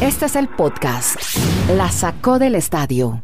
Este 0.00 0.26
es 0.26 0.36
el 0.36 0.48
podcast. 0.48 1.16
La 1.76 1.90
sacó 1.90 2.38
del 2.38 2.54
estadio. 2.54 3.22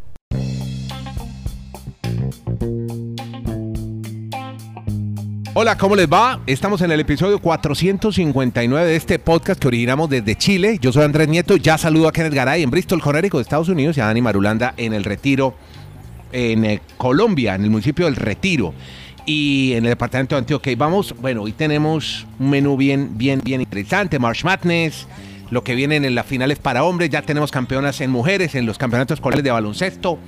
Hola, 5.55 5.79
¿cómo 5.79 5.97
les 5.97 6.07
va? 6.07 6.41
Estamos 6.47 6.83
en 6.83 6.91
el 6.91 7.00
episodio 7.00 7.39
459 7.39 8.87
de 8.87 8.96
este 8.96 9.19
podcast 9.19 9.59
que 9.59 9.69
originamos 9.69 10.11
desde 10.11 10.37
Chile. 10.37 10.79
Yo 10.80 10.93
soy 10.93 11.05
Andrés 11.05 11.29
Nieto, 11.29 11.56
ya 11.56 11.79
saludo 11.79 12.08
a 12.08 12.12
Kenneth 12.12 12.34
Garay 12.34 12.62
en 12.62 12.70
Bristol, 12.70 13.00
Connecticut, 13.00 13.41
Estados 13.41 13.70
Unidos, 13.70 13.96
y 13.96 14.00
a 14.00 14.07
Dani 14.07 14.20
Marulanda 14.20 14.75
en 14.77 14.93
el 14.93 15.02
Retiro, 15.02 15.54
en 16.30 16.64
eh, 16.64 16.82
Colombia, 16.98 17.54
en 17.54 17.64
el 17.64 17.70
municipio 17.70 18.04
del 18.04 18.16
Retiro 18.16 18.75
y 19.25 19.73
en 19.73 19.84
el 19.84 19.91
departamento 19.91 20.34
de 20.34 20.41
Antioquia. 20.41 20.75
Vamos, 20.77 21.14
bueno, 21.20 21.43
hoy 21.43 21.52
tenemos 21.52 22.27
un 22.38 22.50
menú 22.50 22.77
bien, 22.77 23.18
bien, 23.18 23.41
bien 23.43 23.62
interesante. 23.62 24.18
March 24.18 24.45
Madness, 24.45 25.07
lo 25.50 25.62
que 25.64 25.74
viene 25.74 25.96
en 25.96 26.14
las 26.14 26.26
finales 26.26 26.58
para 26.58 26.84
hombres. 26.84 27.10
Ya 27.10 27.22
tenemos 27.22 27.50
campeonas 27.50 28.00
en 28.00 28.11
mujeres 28.11 28.54
en 28.54 28.66
los 28.66 28.79
campeonatos 28.79 29.16
escolares 29.16 29.44
de 29.44 29.50
baloncesto. 29.50 30.18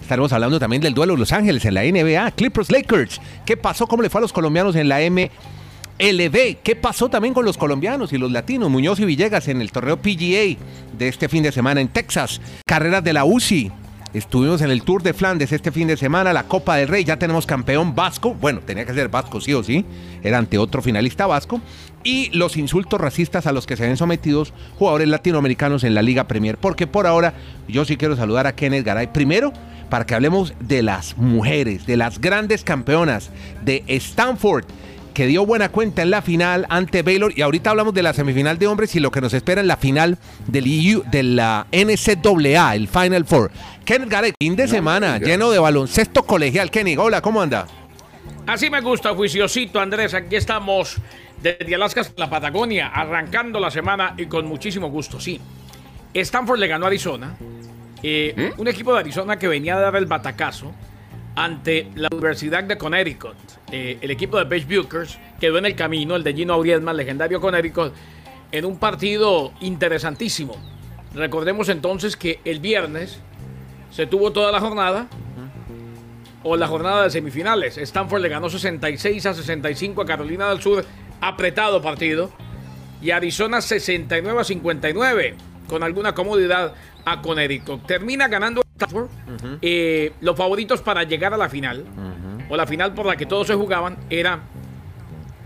Estaremos 0.00 0.32
hablando 0.32 0.58
también 0.58 0.80
del 0.80 0.94
duelo 0.94 1.12
de 1.14 1.18
Los 1.18 1.32
Ángeles 1.32 1.64
en 1.64 1.74
la 1.74 1.82
NBA. 1.82 2.30
Clippers 2.32 2.70
Lakers. 2.70 3.20
¿Qué 3.44 3.56
pasó? 3.56 3.86
¿Cómo 3.86 4.02
le 4.02 4.10
fue 4.10 4.20
a 4.20 4.22
los 4.22 4.32
colombianos 4.32 4.74
en 4.74 4.88
la 4.88 5.00
MLB? 5.00 6.56
¿Qué 6.62 6.76
pasó 6.76 7.10
también 7.10 7.34
con 7.34 7.44
los 7.44 7.58
colombianos 7.58 8.12
y 8.12 8.18
los 8.18 8.32
latinos? 8.32 8.70
Muñoz 8.70 9.00
y 9.00 9.04
Villegas 9.04 9.48
en 9.48 9.60
el 9.60 9.70
torneo 9.70 9.98
PGA 9.98 10.56
de 10.96 11.08
este 11.08 11.28
fin 11.28 11.42
de 11.42 11.52
semana 11.52 11.80
en 11.80 11.88
Texas. 11.88 12.40
Carreras 12.66 13.04
de 13.04 13.12
la 13.12 13.24
UCI. 13.24 13.70
Estuvimos 14.14 14.62
en 14.62 14.70
el 14.70 14.82
Tour 14.84 15.02
de 15.02 15.12
Flandes 15.12 15.52
este 15.52 15.70
fin 15.70 15.86
de 15.86 15.98
semana, 15.98 16.32
la 16.32 16.44
Copa 16.44 16.76
del 16.76 16.88
Rey, 16.88 17.04
ya 17.04 17.18
tenemos 17.18 17.44
campeón 17.44 17.94
vasco, 17.94 18.34
bueno, 18.34 18.60
tenía 18.60 18.86
que 18.86 18.94
ser 18.94 19.10
vasco 19.10 19.38
sí 19.38 19.52
o 19.52 19.62
sí, 19.62 19.84
era 20.22 20.38
ante 20.38 20.56
otro 20.56 20.80
finalista 20.80 21.26
vasco, 21.26 21.60
y 22.04 22.30
los 22.30 22.56
insultos 22.56 22.98
racistas 22.98 23.46
a 23.46 23.52
los 23.52 23.66
que 23.66 23.76
se 23.76 23.86
ven 23.86 23.98
sometidos 23.98 24.54
jugadores 24.78 25.08
latinoamericanos 25.08 25.84
en 25.84 25.94
la 25.94 26.00
Liga 26.00 26.26
Premier, 26.26 26.56
porque 26.56 26.86
por 26.86 27.06
ahora 27.06 27.34
yo 27.68 27.84
sí 27.84 27.98
quiero 27.98 28.16
saludar 28.16 28.46
a 28.46 28.54
Kenneth 28.54 28.86
Garay, 28.86 29.08
primero 29.08 29.52
para 29.90 30.06
que 30.06 30.14
hablemos 30.14 30.54
de 30.60 30.82
las 30.82 31.16
mujeres, 31.18 31.86
de 31.86 31.98
las 31.98 32.18
grandes 32.18 32.64
campeonas 32.64 33.30
de 33.62 33.84
Stanford, 33.88 34.64
que 35.18 35.26
dio 35.26 35.44
buena 35.44 35.70
cuenta 35.70 36.02
en 36.02 36.12
la 36.12 36.22
final 36.22 36.64
ante 36.68 37.02
Baylor. 37.02 37.32
Y 37.36 37.42
ahorita 37.42 37.70
hablamos 37.70 37.92
de 37.92 38.04
la 38.04 38.12
semifinal 38.12 38.56
de 38.56 38.68
hombres 38.68 38.94
y 38.94 39.00
lo 39.00 39.10
que 39.10 39.20
nos 39.20 39.34
espera 39.34 39.60
en 39.60 39.66
la 39.66 39.76
final 39.76 40.16
del 40.46 40.64
EU, 40.66 41.02
de 41.10 41.24
la 41.24 41.66
NCAA, 41.72 42.76
el 42.76 42.86
Final 42.86 43.24
Four. 43.24 43.50
Ken 43.84 44.08
Garek, 44.08 44.36
fin 44.40 44.54
de 44.54 44.68
semana 44.68 45.18
lleno 45.18 45.50
de 45.50 45.58
baloncesto 45.58 46.22
colegial. 46.22 46.70
Kenny, 46.70 46.96
hola, 46.96 47.20
¿cómo 47.20 47.42
anda? 47.42 47.66
Así 48.46 48.70
me 48.70 48.80
gusta, 48.80 49.12
juiciosito 49.12 49.80
Andrés. 49.80 50.14
Aquí 50.14 50.36
estamos 50.36 50.98
desde 51.42 51.74
Alaska 51.74 52.02
hasta 52.02 52.14
la 52.16 52.30
Patagonia, 52.30 52.86
arrancando 52.86 53.58
la 53.58 53.72
semana 53.72 54.14
y 54.16 54.26
con 54.26 54.46
muchísimo 54.46 54.88
gusto, 54.88 55.18
sí. 55.18 55.40
Stanford 56.14 56.60
le 56.60 56.68
ganó 56.68 56.84
a 56.84 56.88
Arizona. 56.90 57.34
Eh, 58.04 58.52
Un 58.56 58.68
equipo 58.68 58.92
de 58.92 59.00
Arizona 59.00 59.36
que 59.36 59.48
venía 59.48 59.74
a 59.74 59.80
dar 59.80 59.96
el 59.96 60.06
batacazo 60.06 60.72
ante 61.38 61.88
la 61.94 62.08
Universidad 62.10 62.64
de 62.64 62.76
Connecticut. 62.76 63.36
Eh, 63.70 63.98
el 64.00 64.10
equipo 64.10 64.38
de 64.38 64.46
Page 64.46 64.76
Bukers 64.76 65.20
quedó 65.38 65.58
en 65.58 65.66
el 65.66 65.76
camino, 65.76 66.16
el 66.16 66.24
de 66.24 66.34
Gino 66.34 66.52
Auriemma, 66.52 66.92
legendario 66.92 67.40
Connecticut, 67.40 67.92
en 68.50 68.64
un 68.64 68.76
partido 68.76 69.52
interesantísimo. 69.60 70.56
Recordemos 71.14 71.68
entonces 71.68 72.16
que 72.16 72.40
el 72.44 72.58
viernes 72.58 73.20
se 73.92 74.08
tuvo 74.08 74.32
toda 74.32 74.50
la 74.50 74.58
jornada 74.58 75.06
o 76.42 76.56
la 76.56 76.66
jornada 76.66 77.04
de 77.04 77.10
semifinales. 77.10 77.78
Stanford 77.78 78.22
le 78.22 78.30
ganó 78.30 78.50
66 78.50 79.24
a 79.26 79.34
65 79.34 80.02
a 80.02 80.06
Carolina 80.06 80.48
del 80.50 80.60
Sur, 80.60 80.84
apretado 81.20 81.80
partido. 81.80 82.32
Y 83.00 83.12
Arizona 83.12 83.60
69 83.60 84.40
a 84.40 84.42
59, 84.42 85.36
con 85.68 85.84
alguna 85.84 86.16
comodidad 86.16 86.74
a 87.04 87.22
Connecticut. 87.22 87.86
Termina 87.86 88.26
ganando 88.26 88.62
Stanford. 88.78 89.08
Eh, 89.60 90.12
los 90.20 90.36
favoritos 90.36 90.80
para 90.80 91.02
llegar 91.02 91.34
a 91.34 91.36
la 91.36 91.48
final, 91.48 91.84
o 92.48 92.56
la 92.56 92.66
final 92.66 92.94
por 92.94 93.06
la 93.06 93.16
que 93.16 93.26
todos 93.26 93.46
se 93.46 93.54
jugaban, 93.54 93.96
era 94.08 94.40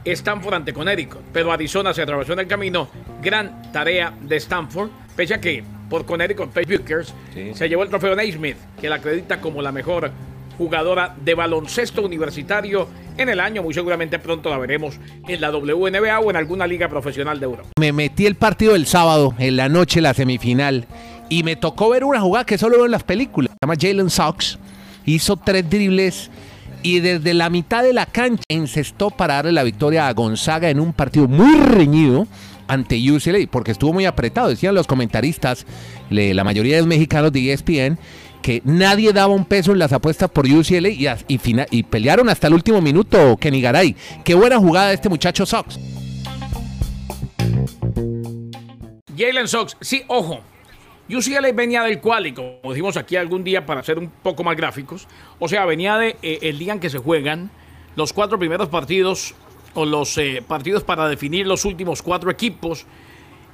Stanford 0.04 0.54
ante 0.54 0.72
Connecticut. 0.72 1.20
Pero 1.32 1.50
Arizona 1.50 1.94
se 1.94 2.02
atravesó 2.02 2.34
en 2.34 2.40
el 2.40 2.46
camino. 2.46 2.88
Gran 3.22 3.72
tarea 3.72 4.12
de 4.20 4.36
Stanford, 4.36 4.90
pese 5.16 5.34
a 5.34 5.40
que 5.40 5.64
por 5.88 6.04
Connecticut 6.04 6.50
Page 6.50 6.76
Bukers 6.76 7.14
se 7.54 7.68
llevó 7.68 7.82
el 7.82 7.88
trofeo 7.88 8.14
Naismith, 8.14 8.56
que 8.80 8.88
la 8.88 8.96
acredita 8.96 9.40
como 9.40 9.62
la 9.62 9.72
mejor 9.72 10.10
jugadora 10.58 11.14
de 11.24 11.34
baloncesto 11.34 12.02
universitario 12.02 12.86
en 13.16 13.28
el 13.28 13.40
año. 13.40 13.62
Muy 13.62 13.74
seguramente 13.74 14.18
pronto 14.18 14.50
la 14.50 14.58
veremos 14.58 14.98
en 15.26 15.40
la 15.40 15.50
WNBA 15.50 16.20
o 16.20 16.30
en 16.30 16.36
alguna 16.36 16.66
liga 16.66 16.88
profesional 16.88 17.40
de 17.40 17.44
Europa. 17.44 17.68
Me 17.78 17.92
metí 17.92 18.26
el 18.26 18.36
partido 18.36 18.74
del 18.74 18.86
sábado, 18.86 19.34
en 19.38 19.56
la 19.56 19.68
noche, 19.68 20.00
la 20.00 20.14
semifinal, 20.14 20.86
y 21.32 21.44
me 21.44 21.56
tocó 21.56 21.88
ver 21.88 22.04
una 22.04 22.20
jugada 22.20 22.44
que 22.44 22.58
solo 22.58 22.76
veo 22.76 22.84
en 22.84 22.90
las 22.90 23.04
películas. 23.04 23.52
Se 23.52 23.66
llama 23.66 23.80
Jalen 23.80 24.10
Sox. 24.10 24.58
Hizo 25.06 25.38
tres 25.38 25.68
dribles 25.68 26.30
y 26.82 27.00
desde 27.00 27.32
la 27.32 27.48
mitad 27.48 27.82
de 27.82 27.94
la 27.94 28.04
cancha 28.04 28.42
encestó 28.50 29.08
para 29.08 29.36
darle 29.36 29.52
la 29.52 29.62
victoria 29.62 30.08
a 30.08 30.12
Gonzaga 30.12 30.68
en 30.68 30.78
un 30.78 30.92
partido 30.92 31.28
muy 31.28 31.56
reñido 31.56 32.26
ante 32.68 32.98
UCLA, 33.10 33.38
porque 33.50 33.70
estuvo 33.70 33.94
muy 33.94 34.04
apretado. 34.04 34.50
Decían 34.50 34.74
los 34.74 34.86
comentaristas, 34.86 35.64
la 36.10 36.44
mayoría 36.44 36.74
de 36.74 36.82
los 36.82 36.88
mexicanos 36.88 37.32
de 37.32 37.50
ESPN, 37.50 37.98
que 38.42 38.60
nadie 38.66 39.14
daba 39.14 39.32
un 39.32 39.46
peso 39.46 39.72
en 39.72 39.78
las 39.78 39.94
apuestas 39.94 40.28
por 40.28 40.44
UCLA 40.44 40.90
y, 40.90 41.08
y 41.70 41.82
pelearon 41.84 42.28
hasta 42.28 42.48
el 42.48 42.52
último 42.52 42.82
minuto 42.82 43.38
Kenny 43.38 43.62
Garay. 43.62 43.96
Qué 44.22 44.34
buena 44.34 44.58
jugada 44.58 44.92
este 44.92 45.08
muchacho 45.08 45.46
Sox. 45.46 45.78
Jalen 49.16 49.48
Sox, 49.48 49.78
sí, 49.80 50.02
ojo. 50.08 50.51
UCLA 51.08 51.52
venía 51.52 51.82
del 51.82 52.00
quali, 52.00 52.32
como 52.32 52.58
dijimos 52.64 52.96
aquí 52.96 53.16
algún 53.16 53.42
día 53.44 53.66
para 53.66 53.82
ser 53.82 53.98
un 53.98 54.08
poco 54.08 54.44
más 54.44 54.56
gráficos. 54.56 55.08
O 55.38 55.48
sea, 55.48 55.64
venía 55.66 55.98
de 55.98 56.16
eh, 56.22 56.38
el 56.42 56.58
día 56.58 56.72
en 56.72 56.80
que 56.80 56.90
se 56.90 56.98
juegan 56.98 57.50
los 57.96 58.12
cuatro 58.12 58.38
primeros 58.38 58.68
partidos 58.68 59.34
o 59.74 59.84
los 59.84 60.16
eh, 60.18 60.42
partidos 60.46 60.84
para 60.84 61.08
definir 61.08 61.46
los 61.46 61.64
últimos 61.64 62.02
cuatro 62.02 62.30
equipos 62.30 62.86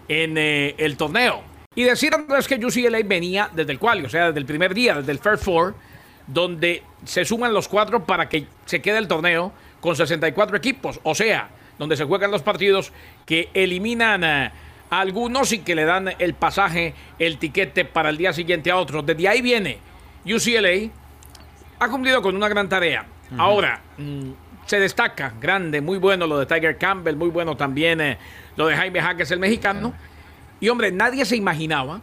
en 0.09 0.37
eh, 0.37 0.75
el 0.79 0.97
torneo. 0.97 1.43
Y 1.75 1.85
decir 1.85 2.15
Andrés 2.15 2.49
que 2.49 2.57
UCLA 2.57 3.01
venía 3.05 3.51
desde 3.55 3.73
el 3.73 3.79
quali, 3.79 4.05
o 4.05 4.09
sea, 4.09 4.27
desde 4.27 4.41
el 4.41 4.47
primer 4.47 4.75
día, 4.75 4.97
desde 4.97 5.13
el 5.13 5.19
First 5.19 5.45
Four, 5.45 5.75
donde 6.27 6.83
se 7.05 7.25
suman 7.25 7.55
los 7.55 7.69
cuatro 7.69 8.05
para 8.05 8.29
que 8.29 8.47
se 8.67 8.83
quede 8.83 8.99
el 8.99 9.09
torneo 9.09 9.53
con 9.81 9.97
64 9.97 10.57
equipos. 10.57 11.01
O 11.03 11.15
sea, 11.15 11.51
donde 11.79 11.97
se 11.97 12.05
juegan 12.05 12.31
los 12.31 12.43
partidos 12.43 12.93
que 13.25 13.49
eliminan 13.55 14.53
a 14.91 15.01
algunos 15.01 15.53
y 15.53 15.61
que 15.61 15.75
le 15.75 15.85
dan 15.85 16.15
el 16.19 16.35
pasaje, 16.35 16.95
el 17.19 17.39
tiquete 17.39 17.85
para 17.85 18.11
el 18.11 18.17
día 18.17 18.33
siguiente 18.33 18.71
a 18.71 18.77
otros. 18.77 19.05
Desde 19.05 19.29
ahí 19.29 19.43
viene 19.43 19.79
UCLA, 20.25 20.91
ha 21.79 21.89
cumplido 21.89 22.23
con 22.23 22.37
una 22.37 22.49
gran 22.49 22.69
tarea. 22.69 23.07
Ahora, 23.37 23.81
mm, 23.99 24.31
se 24.67 24.81
destaca, 24.81 25.35
grande, 25.41 25.81
muy 25.81 25.99
bueno 25.99 26.27
lo 26.27 26.39
de 26.39 26.47
Tiger 26.47 26.79
Campbell, 26.79 27.17
muy 27.17 27.31
bueno 27.31 27.57
también 27.57 28.01
eh, 28.01 28.19
lo 28.57 28.67
de 28.67 28.77
Jaime 28.77 29.01
Jaques, 29.01 29.31
el 29.31 29.39
mexicano. 29.39 29.95
Y 30.61 30.69
hombre, 30.69 30.91
nadie 30.93 31.25
se 31.25 31.37
imaginaba 31.37 32.01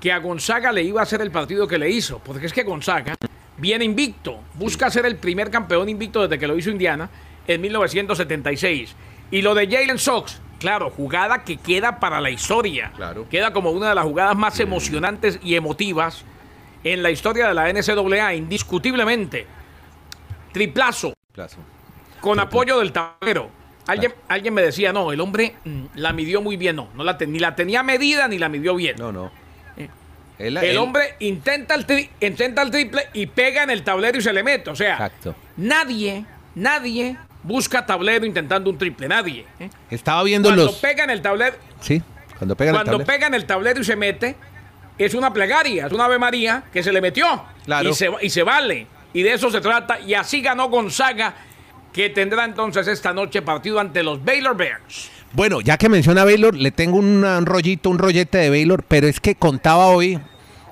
que 0.00 0.12
a 0.12 0.18
Gonzaga 0.18 0.72
le 0.72 0.82
iba 0.82 1.00
a 1.00 1.02
hacer 1.02 1.20
el 1.20 1.30
partido 1.30 1.66
que 1.66 1.78
le 1.78 1.90
hizo, 1.90 2.20
porque 2.20 2.46
es 2.46 2.52
que 2.52 2.62
Gonzaga 2.62 3.16
viene 3.56 3.84
invicto, 3.84 4.40
busca 4.54 4.90
ser 4.90 5.06
el 5.06 5.16
primer 5.16 5.50
campeón 5.50 5.88
invicto 5.88 6.22
desde 6.22 6.38
que 6.38 6.46
lo 6.46 6.56
hizo 6.56 6.70
Indiana 6.70 7.10
en 7.46 7.60
1976. 7.60 8.94
Y 9.30 9.42
lo 9.42 9.54
de 9.54 9.66
Jalen 9.66 9.98
Sox, 9.98 10.40
claro, 10.58 10.90
jugada 10.90 11.44
que 11.44 11.56
queda 11.56 11.98
para 12.00 12.20
la 12.20 12.30
historia. 12.30 12.92
Claro. 12.96 13.28
Queda 13.28 13.52
como 13.52 13.70
una 13.70 13.90
de 13.90 13.94
las 13.94 14.04
jugadas 14.04 14.36
más 14.36 14.58
emocionantes 14.60 15.38
y 15.42 15.54
emotivas 15.54 16.24
en 16.84 17.02
la 17.02 17.10
historia 17.10 17.48
de 17.48 17.54
la 17.54 17.68
NCAA, 17.72 18.34
indiscutiblemente. 18.34 19.46
Triplazo, 20.52 21.14
con 22.20 22.40
apoyo 22.40 22.78
del 22.78 22.92
tablero. 22.92 23.50
Alguien, 23.86 24.12
alguien 24.28 24.52
me 24.54 24.62
decía, 24.62 24.92
no, 24.92 25.12
el 25.12 25.20
hombre 25.20 25.54
mm, 25.64 25.84
la 25.94 26.12
midió 26.12 26.42
muy 26.42 26.56
bien. 26.56 26.76
No, 26.76 26.88
no 26.94 27.04
la 27.04 27.16
ni 27.26 27.38
la 27.38 27.54
tenía 27.56 27.82
medida 27.82 28.28
ni 28.28 28.38
la 28.38 28.48
midió 28.48 28.74
bien. 28.74 28.96
No, 28.98 29.12
no. 29.12 29.30
Eh, 29.76 29.88
Él- 30.38 30.56
el 30.58 30.64
él- 30.64 30.76
hombre 30.78 31.14
intenta 31.20 31.74
el, 31.74 31.86
tri- 31.86 32.08
intenta 32.20 32.62
el 32.62 32.70
triple 32.70 33.08
y 33.14 33.26
pega 33.26 33.62
en 33.62 33.70
el 33.70 33.82
tablero 33.84 34.18
y 34.18 34.22
se 34.22 34.32
le 34.32 34.42
mete. 34.42 34.68
O 34.70 34.76
sea, 34.76 34.92
Exacto. 34.92 35.34
nadie, 35.56 36.24
nadie 36.54 37.16
busca 37.48 37.84
tablero 37.84 38.24
intentando 38.26 38.70
un 38.70 38.78
triple. 38.78 39.08
Nadie. 39.08 39.44
¿eh? 39.58 39.68
Estaba 39.90 40.22
viendo 40.22 40.50
Cuando 40.50 40.66
los. 40.66 40.76
pega 40.76 41.02
en 41.04 41.10
el 41.10 41.22
tablero, 41.22 41.56
Sí, 41.80 42.00
cuando 42.36 42.54
pegan 42.54 42.74
el 42.74 42.76
cuando 42.78 42.92
tablero. 42.92 43.06
pega 43.06 43.26
en 43.26 43.34
el 43.34 43.44
tablero 43.46 43.80
y 43.80 43.84
se 43.84 43.96
mete, 43.96 44.36
es 44.98 45.14
una 45.14 45.32
plegaria, 45.32 45.86
es 45.86 45.92
una 45.92 46.04
Ave 46.04 46.18
María 46.18 46.64
que 46.72 46.82
se 46.82 46.92
le 46.92 47.00
metió. 47.00 47.42
Claro. 47.64 47.88
Y 47.90 47.94
se, 47.94 48.10
y 48.22 48.30
se 48.30 48.42
vale. 48.42 48.86
Y 49.12 49.22
de 49.22 49.32
eso 49.32 49.50
se 49.50 49.60
trata. 49.60 49.98
Y 50.00 50.14
así 50.14 50.40
ganó 50.42 50.68
Gonzaga, 50.68 51.34
que 51.92 52.10
tendrá 52.10 52.44
entonces 52.44 52.86
esta 52.86 53.12
noche 53.12 53.42
partido 53.42 53.80
ante 53.80 54.02
los 54.02 54.22
Baylor 54.24 54.56
Bears. 54.56 55.10
Bueno, 55.32 55.60
ya 55.60 55.76
que 55.76 55.88
menciona 55.88 56.22
a 56.22 56.24
Baylor, 56.24 56.54
le 56.54 56.70
tengo 56.70 56.96
un 56.98 57.44
rollito, 57.46 57.90
un 57.90 57.98
rollete 57.98 58.38
de 58.38 58.50
Baylor, 58.50 58.82
pero 58.86 59.06
es 59.06 59.20
que 59.20 59.34
contaba 59.34 59.86
hoy 59.86 60.18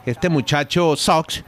este 0.07 0.29
muchacho 0.29 0.95
Sox 0.97 1.43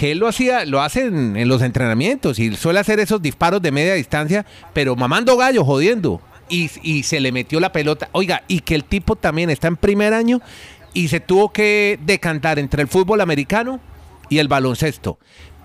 que 0.00 0.12
él 0.12 0.18
lo 0.18 0.28
hacía, 0.28 0.64
lo 0.64 0.80
hace 0.80 1.04
en, 1.04 1.46
los 1.46 1.60
entrenamientos 1.60 2.38
y 2.38 2.56
suele 2.56 2.80
hacer 2.80 3.00
esos 3.00 3.20
disparos 3.20 3.60
de 3.60 3.70
media 3.70 3.92
distancia, 3.92 4.46
pero 4.72 4.96
mamando 4.96 5.36
gallo, 5.36 5.62
jodiendo. 5.62 6.22
Y, 6.48 6.70
y 6.82 7.02
se 7.02 7.20
le 7.20 7.32
metió 7.32 7.60
la 7.60 7.70
pelota. 7.70 8.08
Oiga, 8.12 8.42
y 8.48 8.60
que 8.60 8.74
el 8.74 8.84
tipo 8.84 9.14
también 9.14 9.50
está 9.50 9.68
en 9.68 9.76
primer 9.76 10.14
año 10.14 10.40
y 10.94 11.08
se 11.08 11.20
tuvo 11.20 11.52
que 11.52 11.98
decantar 12.02 12.58
entre 12.58 12.80
el 12.80 12.88
fútbol 12.88 13.20
americano 13.20 13.78
y 14.30 14.38
el 14.38 14.48
baloncesto. 14.48 15.18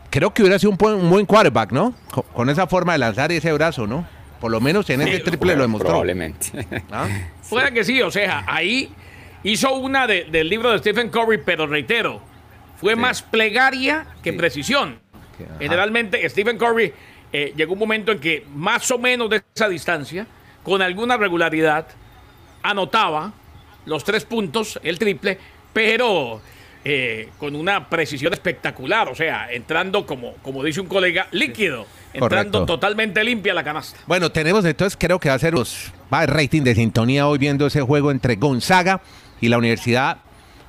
Creo 0.10 0.34
que 0.34 0.42
hubiera 0.42 0.60
sido 0.60 0.72
un 0.72 0.78
buen, 0.78 0.96
un 0.96 1.10
buen 1.10 1.26
quarterback, 1.26 1.72
¿no? 1.72 1.96
Con, 2.12 2.26
con 2.34 2.50
esa 2.50 2.68
forma 2.68 2.92
de 2.92 2.98
lanzar 3.00 3.32
ese 3.32 3.54
brazo, 3.54 3.88
¿no? 3.88 4.06
Por 4.42 4.52
lo 4.52 4.60
menos 4.60 4.90
en 4.90 5.00
ese 5.02 5.20
triple 5.20 5.56
lo 5.56 5.62
demostró. 5.62 5.88
Probablemente. 5.92 6.48
¿Ah? 6.92 7.08
Fuera 7.42 7.72
que 7.72 7.86
sí, 7.86 8.02
o 8.02 8.12
sea, 8.12 8.44
ahí 8.48 8.90
hizo 9.44 9.74
una 9.76 10.08
de- 10.08 10.26
del 10.26 10.50
libro 10.50 10.72
de 10.74 10.80
Stephen 10.80 11.10
Curry, 11.10 11.40
pero 11.46 11.68
reitero, 11.68 12.22
fue 12.86 12.96
más 12.96 13.24
plegaria 13.24 14.06
que 14.22 14.32
Sí. 14.32 14.38
precisión. 14.38 15.00
Ajá. 15.44 15.56
Generalmente, 15.60 16.30
Stephen 16.30 16.58
Curry 16.60 16.94
eh, 17.34 17.52
llegó 17.58 17.74
un 17.74 17.80
momento 17.80 18.12
en 18.12 18.20
que 18.20 18.46
más 18.54 18.90
o 18.92 19.00
menos 19.00 19.28
de 19.30 19.42
esa 19.56 19.68
distancia, 19.68 20.28
con 20.64 20.84
alguna 20.84 21.18
regularidad, 21.18 21.88
anotaba 22.62 23.34
los 23.88 24.04
tres 24.04 24.24
puntos, 24.26 24.80
el 24.84 25.00
triple, 25.00 25.40
pero 25.74 26.42
eh, 26.84 27.30
con 27.40 27.56
una 27.56 27.90
precisión 27.90 28.32
espectacular, 28.34 29.10
o 29.10 29.16
sea, 29.16 29.52
entrando 29.52 30.06
como, 30.06 30.34
como 30.44 30.64
dice 30.64 30.80
un 30.82 30.88
colega, 30.88 31.28
líquido, 31.32 31.88
entrando 32.14 32.60
Correcto. 32.60 32.66
totalmente 32.66 33.24
limpia 33.24 33.54
la 33.56 33.64
canasta. 33.64 34.00
Bueno, 34.06 34.32
tenemos 34.32 34.64
entonces, 34.64 34.96
creo 35.00 35.20
que 35.20 35.30
va 35.30 35.36
a 35.36 35.40
ser 35.40 35.54
los, 35.56 35.92
va 36.14 36.22
el 36.24 36.28
rating 36.30 36.62
de 36.62 36.76
sintonía 36.76 37.28
hoy 37.28 37.40
viendo 37.40 37.66
ese 37.66 37.82
juego 37.82 38.12
entre 38.12 38.36
Gonzaga 38.36 39.02
y 39.42 39.50
la 39.50 39.58
Universidad 39.58 40.18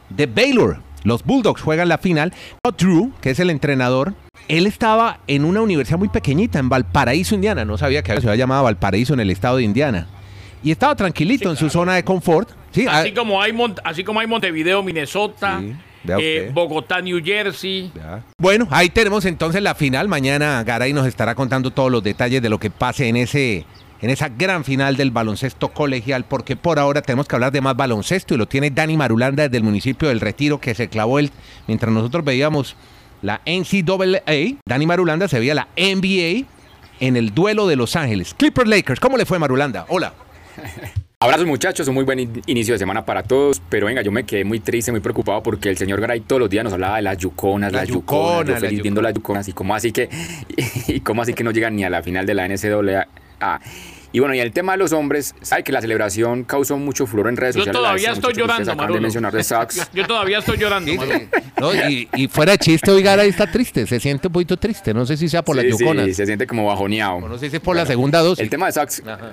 de 0.09 0.25
Baylor. 0.27 0.81
Los 1.05 1.25
Bulldogs 1.25 1.61
juegan 1.63 1.89
la 1.89 1.99
final. 1.99 2.33
Drew, 2.79 3.13
que 3.21 3.31
es 3.31 3.39
el 3.41 3.51
entrenador, 3.51 4.15
él 4.49 4.67
estaba 4.67 5.21
en 5.27 5.45
una 5.45 5.61
universidad 5.61 5.99
muy 5.99 6.09
pequeñita 6.09 6.59
en 6.59 6.69
Valparaíso, 6.69 7.35
Indiana. 7.35 7.65
No 7.65 7.79
sabía 7.79 8.03
que 8.03 8.13
había 8.13 8.21
ciudad 8.21 8.35
llamada 8.37 8.63
Valparaíso 8.63 9.15
en 9.15 9.21
el 9.21 9.31
estado 9.31 9.57
de 9.59 9.63
Indiana. 9.63 10.07
Y 10.63 10.71
estaba 10.73 10.97
tranquilito 10.97 11.45
Sí, 11.45 11.51
en 11.51 11.57
su 11.57 11.71
zona 11.71 11.95
de 11.95 12.03
confort. 12.05 12.49
Sí, 12.73 12.87
Así 12.89 13.11
ah, 13.11 13.15
como 13.15 13.41
hay 13.41 13.53
Mont- 13.53 13.81
así 13.85 14.03
como 14.03 14.21
hay 14.21 14.27
Montevideo, 14.27 14.83
Minnesota, 14.83 15.61
Sí, 15.61 15.75
eh. 16.19 16.51
Bogotá, 16.53 17.01
New 17.01 17.21
Jersey. 17.25 17.91
Ya. 17.95 18.23
Bueno, 18.39 18.67
ahí 18.71 18.89
tenemos 18.91 19.25
entonces 19.25 19.63
la 19.63 19.75
final. 19.75 20.09
Mañana 20.09 20.63
Garay 20.65 20.93
nos 20.93 21.07
estará 21.07 21.35
contando 21.35 21.71
todos 21.73 21.91
los 21.91 22.03
detalles 22.03 22.43
de 22.43 22.49
lo 22.49 22.59
que 22.59 22.71
pase 22.71 23.09
en 23.09 23.17
ese 23.17 23.65
en 24.03 24.11
esa 24.11 24.29
gran 24.29 24.65
final 24.65 24.97
del 24.97 25.11
baloncesto 25.11 25.69
colegial, 25.69 26.25
porque 26.25 26.57
por 26.57 26.79
ahora 26.79 27.03
tenemos 27.03 27.27
que 27.27 27.37
hablar 27.37 27.53
de 27.53 27.61
más 27.61 27.77
baloncesto 27.77 28.35
y 28.35 28.37
lo 28.37 28.47
tiene 28.47 28.71
Dani 28.71 28.97
Marulanda 28.97 29.45
desde 29.45 29.57
el 29.57 29.63
municipio 29.63 30.09
del 30.09 30.21
Retiro, 30.21 30.61
que 30.61 30.75
se 30.75 30.89
clavó 30.89 31.19
él 31.19 31.31
mientras 31.67 31.93
nosotros 31.93 32.25
veíamos 32.25 32.77
la 33.23 33.41
NCAA. 33.47 34.59
Dani 34.67 34.87
Marulanda 34.87 35.29
se 35.29 35.39
veía 35.39 35.55
la 35.55 35.69
NBA 35.77 36.47
en 37.01 37.17
el 37.17 37.35
duelo 37.35 37.67
de 37.67 37.77
Los 37.77 37.97
Ángeles. 37.97 38.35
Clipper 38.35 38.67
Lakers, 38.69 39.01
¿cómo 39.01 39.17
le 39.17 39.25
fue 39.27 39.39
Marulanda? 39.39 39.87
Hola. 39.89 40.13
Abrazos 41.19 41.47
muchachos, 41.47 41.89
un 41.89 41.95
muy 41.95 42.05
buen 42.05 42.21
in- 42.21 42.43
inicio 42.47 42.75
de 42.75 42.79
semana 42.79 43.07
para 43.07 43.23
todos, 43.23 43.63
pero 43.71 43.87
venga, 43.87 44.03
yo 44.03 44.13
me 44.13 44.25
quedé 44.25 44.45
muy 44.45 44.61
triste, 44.61 44.91
muy 44.93 45.01
preocupado 45.01 45.43
porque 45.43 45.71
el 45.71 45.79
señor 45.79 45.99
Garay 45.99 46.21
todos 46.21 46.41
los 46.41 46.51
días 46.51 46.63
nos 46.63 46.75
hablaba 46.75 46.97
de 46.97 47.03
las 47.03 47.17
yuconas, 47.17 47.73
La 47.73 47.81
las 47.81 47.89
yucona, 47.89 48.21
yuconas, 48.41 48.47
yo 48.47 48.53
la 48.55 48.61
feliz 48.61 48.83
viendo 48.83 49.01
las 49.01 49.15
yuconas 49.15 49.49
y 49.49 49.53
cómo 49.55 49.75
así 49.75 49.93
que 49.93 50.11
y 50.89 51.01
cómo 51.01 51.23
así 51.23 51.33
que 51.33 51.43
no 51.43 51.53
llegan 51.53 51.75
ni 51.75 51.85
a 51.85 51.91
la 51.91 52.03
final 52.03 52.27
de 52.27 52.35
la 52.35 52.47
NCAA. 52.47 53.09
Y 54.13 54.21
bueno, 54.21 54.35
y 54.35 54.41
el 54.41 54.53
tema 54.53 54.73
de 54.73 54.79
los 54.79 54.93
hombres, 54.93 55.35
sabe 55.43 55.63
que 55.63 55.73
la 55.73 55.81
celebración 55.83 56.45
causó 56.45 56.79
mucho 56.79 57.07
furor 57.07 57.29
en 57.29 57.37
redes 57.37 57.55
Yo 57.57 57.61
sociales. 57.65 57.77
a 57.77 57.81
todavía 57.83 58.13
estoy 58.13 58.33
llorando, 58.35 58.73
acaban 58.73 58.93
de 58.95 59.01
mencionar 59.01 59.33
de 59.33 59.45
Sachs. 59.45 59.91
Yo 59.93 60.07
todavía 60.07 60.39
estoy 60.39 60.57
llorando. 60.57 60.91
Sí, 60.91 60.99
sí. 60.99 61.29
No, 61.61 61.75
y, 61.75 62.09
y 62.15 62.29
fuera 62.29 62.53
de 62.53 62.59
chiste, 62.59 62.91
hoy 62.91 63.03
Garay 63.03 63.29
está 63.29 63.47
triste, 63.51 63.87
se 63.87 64.01
siente 64.01 64.29
un 64.29 64.33
poquito 64.33 64.57
triste. 64.57 64.95
No 64.95 65.05
sé 65.05 65.17
si 65.19 65.29
sea 65.29 65.43
por 65.43 65.57
Sí, 65.57 65.67
las 65.67 65.77
sí, 65.77 65.85
yuconas. 65.85 66.17
se 66.17 66.25
siente 66.25 66.47
como 66.47 66.65
bajoneado. 66.67 67.21
No 67.29 67.37
sé 67.37 67.51
si 67.51 67.57
es 67.57 67.63
por 67.63 67.77
la 67.77 67.85
segunda 67.85 68.21
dosis. 68.21 68.43
El 68.43 68.49
tema 68.49 68.67
de 68.67 68.73
Sachs, 68.73 69.03
Ajá. 69.07 69.33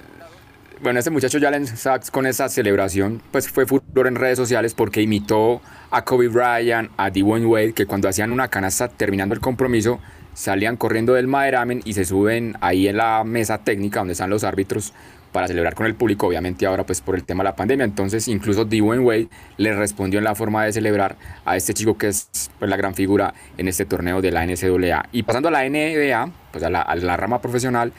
Bueno, 0.81 0.99
este 0.99 1.11
muchacho 1.11 1.39
Jalen 1.39 1.65
Sachs 1.65 2.11
con 2.11 2.25
esa 2.25 2.49
celebración, 2.49 3.21
pues 3.31 3.47
fue 3.47 3.65
furor 3.65 4.07
en 4.07 4.15
redes 4.15 4.37
sociales 4.37 4.73
porque 4.73 5.01
imitó 5.01 5.61
a 5.91 6.03
Kobe 6.03 6.27
Bryant, 6.27 6.91
a 6.97 7.09
Dwayne 7.09 7.45
Wade, 7.45 7.71
que 7.73 7.85
cuando 7.85 8.09
hacían 8.09 8.33
una 8.33 8.49
canasta 8.49 8.89
terminando 8.89 9.33
el 9.33 9.39
compromiso, 9.39 10.01
salían 10.33 10.77
corriendo 10.77 11.13
del 11.13 11.27
maderamen 11.27 11.81
y 11.85 11.93
se 11.93 12.05
suben 12.05 12.55
ahí 12.61 12.87
en 12.87 12.97
la 12.97 13.23
mesa 13.23 13.59
técnica 13.59 13.99
donde 13.99 14.13
están 14.13 14.29
los 14.29 14.43
árbitros 14.43 14.93
para 15.33 15.47
celebrar 15.47 15.73
con 15.73 15.87
el 15.87 15.95
público, 15.95 16.27
obviamente 16.27 16.65
ahora 16.65 16.85
pues 16.85 17.01
por 17.01 17.15
el 17.15 17.23
tema 17.25 17.43
de 17.43 17.49
la 17.49 17.55
pandemia. 17.55 17.83
Entonces 17.83 18.27
incluso 18.27 18.65
Dwayne 18.65 19.03
Wade 19.03 19.27
le 19.57 19.73
respondió 19.73 20.19
en 20.19 20.23
la 20.23 20.35
forma 20.35 20.63
de 20.63 20.71
celebrar 20.71 21.17
a 21.43 21.57
este 21.57 21.73
chico 21.73 21.97
que 21.97 22.07
es 22.07 22.29
pues, 22.59 22.69
la 22.69 22.77
gran 22.77 22.93
figura 22.93 23.33
en 23.57 23.67
este 23.67 23.85
torneo 23.85 24.21
de 24.21 24.31
la 24.31 24.45
NCAA. 24.45 25.09
Y 25.11 25.23
pasando 25.23 25.49
a 25.49 25.51
la 25.51 25.67
NBA, 25.67 26.31
pues 26.51 26.63
a 26.63 26.69
la, 26.69 26.81
a 26.81 26.95
la 26.95 27.17
rama 27.17 27.41
profesional, 27.41 27.91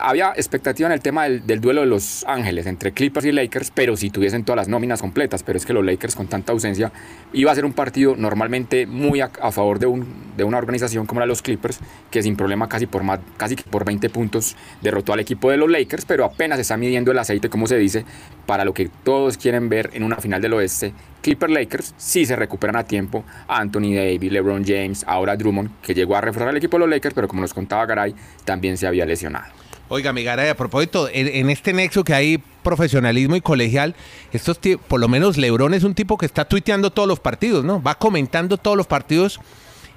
Había 0.00 0.32
expectativa 0.36 0.86
en 0.86 0.92
el 0.92 1.00
tema 1.00 1.24
del, 1.24 1.60
duelo 1.60 1.80
de 1.80 1.86
Los 1.86 2.24
Ángeles 2.26 2.66
entre 2.66 2.92
Clippers 2.92 3.24
y 3.24 3.32
Lakers, 3.32 3.70
pero 3.70 3.96
si 3.96 4.10
tuviesen 4.10 4.44
todas 4.44 4.56
las 4.56 4.68
nóminas 4.68 5.00
completas. 5.00 5.42
Pero 5.42 5.56
es 5.56 5.64
que 5.64 5.72
los 5.72 5.82
Lakers 5.82 6.14
con 6.14 6.26
tanta 6.26 6.52
ausencia 6.52 6.92
iba 7.32 7.50
a 7.50 7.54
ser 7.54 7.64
un 7.64 7.72
partido 7.72 8.14
normalmente 8.14 8.86
muy 8.86 9.22
a, 9.22 9.30
favor 9.50 9.78
de, 9.78 9.86
un, 9.86 10.06
de 10.36 10.44
una 10.44 10.58
organización 10.58 11.06
como 11.06 11.20
la 11.20 11.24
de 11.24 11.28
los 11.28 11.40
Clippers, 11.40 11.80
que 12.10 12.22
sin 12.22 12.36
problema 12.36 12.68
casi 12.68 12.86
por, 12.86 13.02
casi 13.38 13.56
por 13.56 13.86
20 13.86 14.10
puntos 14.10 14.56
derrotó 14.82 15.14
al 15.14 15.20
equipo 15.20 15.50
de 15.50 15.56
los 15.56 15.70
Lakers, 15.70 16.04
pero 16.04 16.26
apenas 16.26 16.58
está 16.58 16.76
midiendo 16.76 17.10
el 17.10 17.18
aceite, 17.18 17.48
como 17.48 17.66
se 17.66 17.78
dice, 17.78 18.04
para 18.44 18.66
lo 18.66 18.74
que 18.74 18.90
todos 19.04 19.38
quieren 19.38 19.70
ver 19.70 19.88
en 19.94 20.02
una 20.02 20.16
final 20.16 20.42
del 20.42 20.52
oeste. 20.52 20.92
Clipper 21.22 21.48
Lakers 21.48 21.94
sí 21.96 22.26
se 22.26 22.36
recuperan 22.36 22.76
a 22.76 22.84
tiempo. 22.84 23.24
Anthony 23.48 23.94
Davis, 23.94 24.32
LeBron 24.32 24.64
James, 24.66 25.04
ahora 25.06 25.36
Drummond, 25.36 25.80
que 25.80 25.94
llegó 25.94 26.16
a 26.16 26.20
reforzar 26.20 26.50
el 26.50 26.56
equipo 26.58 26.76
de 26.76 26.80
los 26.80 26.90
Lakers, 26.90 27.14
pero 27.14 27.28
como 27.28 27.40
nos 27.40 27.54
contaba 27.54 27.86
Garay, 27.86 28.14
también 28.44 28.76
se 28.76 28.86
había 28.86 29.06
lesionado. 29.06 29.61
Oiga, 29.94 30.14
mi 30.14 30.24
Garay, 30.24 30.48
a 30.48 30.56
propósito, 30.56 31.06
en, 31.12 31.28
en 31.28 31.50
este 31.50 31.74
nexo 31.74 32.02
que 32.02 32.14
hay 32.14 32.38
profesionalismo 32.62 33.36
y 33.36 33.42
colegial, 33.42 33.94
estos 34.32 34.58
por 34.88 34.98
lo 34.98 35.06
menos 35.06 35.36
Lebron 35.36 35.74
es 35.74 35.84
un 35.84 35.94
tipo 35.94 36.16
que 36.16 36.24
está 36.24 36.46
tuiteando 36.46 36.90
todos 36.90 37.06
los 37.06 37.20
partidos, 37.20 37.62
¿no? 37.62 37.82
Va 37.82 37.96
comentando 37.96 38.56
todos 38.56 38.74
los 38.74 38.86
partidos 38.86 39.38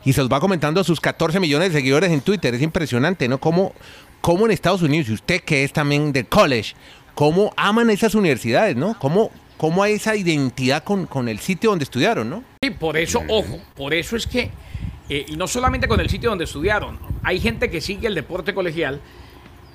y 0.03 0.11
se 0.11 0.19
los 0.19 0.29
va 0.29 0.41
comentando 0.41 0.81
a 0.81 0.83
sus 0.83 0.99
14 0.99 1.39
millones 1.39 1.69
de 1.71 1.79
seguidores 1.79 2.11
en 2.11 2.19
Twitter. 2.19 2.53
Es 2.53 2.61
impresionante, 2.61 3.29
¿no? 3.29 3.37
Cómo, 3.37 3.73
cómo 4.19 4.45
en 4.45 4.51
Estados 4.51 4.81
Unidos, 4.81 5.07
y 5.07 5.13
usted 5.13 5.39
que 5.39 5.63
es 5.63 5.71
también 5.71 6.11
de 6.11 6.25
college, 6.25 6.75
cómo 7.13 7.53
aman 7.55 7.89
esas 7.89 8.15
universidades, 8.15 8.75
¿no? 8.75 8.99
Cómo, 8.99 9.31
cómo 9.55 9.81
hay 9.81 9.93
esa 9.93 10.13
identidad 10.17 10.83
con, 10.83 11.05
con 11.05 11.29
el 11.29 11.39
sitio 11.39 11.69
donde 11.69 11.83
estudiaron, 11.83 12.29
¿no? 12.29 12.43
Sí, 12.61 12.71
por 12.71 12.97
eso, 12.97 13.23
ojo, 13.29 13.61
por 13.77 13.93
eso 13.93 14.17
es 14.17 14.27
que, 14.27 14.51
eh, 15.07 15.25
y 15.29 15.37
no 15.37 15.47
solamente 15.47 15.87
con 15.87 16.01
el 16.01 16.09
sitio 16.09 16.31
donde 16.31 16.43
estudiaron, 16.43 16.99
hay 17.23 17.39
gente 17.39 17.69
que 17.69 17.79
sigue 17.79 18.07
el 18.07 18.15
deporte 18.15 18.53
colegial 18.53 18.99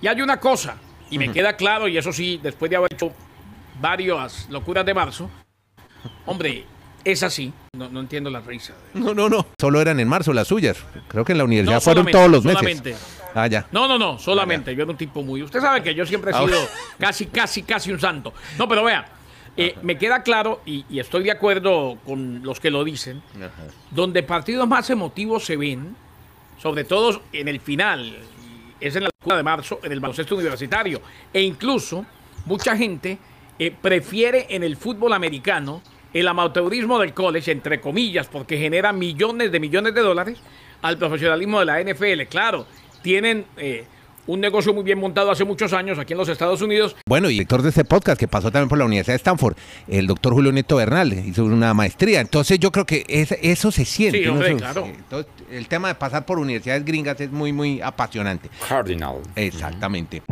y 0.02 0.06
hay 0.06 0.20
una 0.22 0.38
cosa, 0.38 0.76
y 1.10 1.18
me 1.18 1.30
queda 1.32 1.56
claro, 1.56 1.88
y 1.88 1.96
eso 1.98 2.12
sí, 2.12 2.38
después 2.42 2.70
de 2.70 2.76
haber 2.76 2.92
hecho 2.92 3.12
varias 3.80 4.48
locuras 4.50 4.84
de 4.86 4.94
marzo, 4.94 5.30
hombre, 6.26 6.64
es 7.04 7.22
así, 7.22 7.52
no, 7.76 7.88
no 7.88 8.00
entiendo 8.00 8.28
la 8.30 8.40
risa. 8.40 8.74
No, 8.94 9.14
no, 9.14 9.28
no. 9.28 9.46
Solo 9.58 9.80
eran 9.80 9.98
en 10.00 10.08
marzo 10.08 10.32
las 10.34 10.48
suyas. 10.48 10.76
Creo 11.08 11.24
que 11.24 11.32
en 11.32 11.38
la 11.38 11.44
universidad 11.44 11.76
No, 11.76 11.80
fueron 11.80 12.06
todos 12.06 12.30
los 12.30 12.44
meses. 12.44 12.58
solamente. 12.60 12.96
Ah, 13.34 13.46
ya. 13.46 13.66
No, 13.72 13.88
no, 13.88 13.98
no, 13.98 14.18
solamente. 14.18 14.74
Yo 14.76 14.82
era 14.82 14.90
un 14.90 14.98
tipo 14.98 15.22
muy. 15.22 15.42
Usted 15.42 15.60
sabe 15.60 15.82
que 15.82 15.94
yo 15.94 16.04
siempre 16.04 16.30
he 16.30 16.34
Ah, 16.34 16.44
sido 16.44 16.58
casi, 16.98 17.26
casi, 17.26 17.62
casi 17.62 17.90
un 17.90 17.98
santo. 18.00 18.34
No, 18.58 18.68
pero 18.68 18.84
vea, 18.84 19.06
eh, 19.56 19.76
me 19.82 19.96
queda 19.96 20.22
claro 20.22 20.60
y, 20.66 20.84
y 20.90 21.00
estoy 21.00 21.22
de 21.24 21.30
acuerdo 21.30 21.96
con 22.04 22.42
los 22.42 22.60
que 22.60 22.70
lo 22.70 22.84
dicen, 22.84 23.22
donde 23.90 24.22
partidos 24.22 24.68
más 24.68 24.90
emotivos 24.90 25.44
se 25.46 25.56
ven, 25.56 25.96
sobre 26.60 26.84
todo 26.84 27.22
en 27.32 27.48
el 27.48 27.60
final, 27.60 28.18
es 28.80 28.96
en 28.96 29.04
la 29.04 29.10
locura 29.14 29.36
de 29.36 29.42
marzo, 29.42 29.80
en 29.82 29.92
el 29.92 30.00
baloncesto 30.00 30.34
universitario. 30.34 31.00
E 31.32 31.42
incluso 31.42 32.04
mucha 32.46 32.76
gente 32.76 33.18
eh, 33.58 33.74
prefiere 33.80 34.46
en 34.50 34.62
el 34.62 34.76
fútbol 34.76 35.12
americano 35.12 35.82
el 36.12 36.26
amateurismo 36.26 36.98
del 36.98 37.14
college, 37.14 37.52
entre 37.52 37.80
comillas, 37.80 38.26
porque 38.26 38.58
genera 38.58 38.92
millones 38.92 39.52
de 39.52 39.60
millones 39.60 39.94
de 39.94 40.00
dólares, 40.00 40.38
al 40.82 40.98
profesionalismo 40.98 41.60
de 41.60 41.66
la 41.66 41.80
NFL. 41.82 42.22
Claro, 42.28 42.66
tienen 43.02 43.46
eh, 43.56 43.84
un 44.26 44.40
negocio 44.40 44.72
muy 44.74 44.84
bien 44.84 44.98
montado 44.98 45.30
hace 45.30 45.44
muchos 45.44 45.72
años 45.72 45.98
aquí 45.98 46.12
en 46.12 46.18
los 46.18 46.28
Estados 46.28 46.62
Unidos. 46.62 46.96
Bueno, 47.08 47.28
y 47.28 47.32
director 47.34 47.62
de 47.62 47.70
este 47.70 47.84
podcast 47.84 48.18
que 48.18 48.28
pasó 48.28 48.50
también 48.50 48.68
por 48.68 48.78
la 48.78 48.84
Universidad 48.84 49.14
de 49.14 49.16
Stanford, 49.18 49.56
el 49.88 50.06
doctor 50.06 50.32
Julio 50.34 50.52
Nieto 50.52 50.76
Bernal, 50.76 51.12
hizo 51.12 51.44
una 51.44 51.74
maestría. 51.74 52.20
Entonces 52.20 52.58
yo 52.58 52.70
creo 52.70 52.86
que 52.86 53.04
es- 53.08 53.34
eso 53.42 53.70
se 53.72 53.84
siente. 53.84 54.18
Sí, 54.20 54.26
¿no? 54.26 54.32
hombre, 54.32 54.48
Eso- 54.50 54.58
claro. 54.58 54.86
entonces, 54.86 55.32
el 55.50 55.66
tema 55.68 55.88
de 55.88 55.94
pasar 55.94 56.24
por 56.26 56.38
universidades 56.38 56.84
gringas 56.84 57.20
es 57.20 57.30
muy, 57.30 57.52
muy 57.52 57.80
apasionante. 57.80 58.48
Cardinal. 58.68 59.16
Exactamente. 59.36 60.22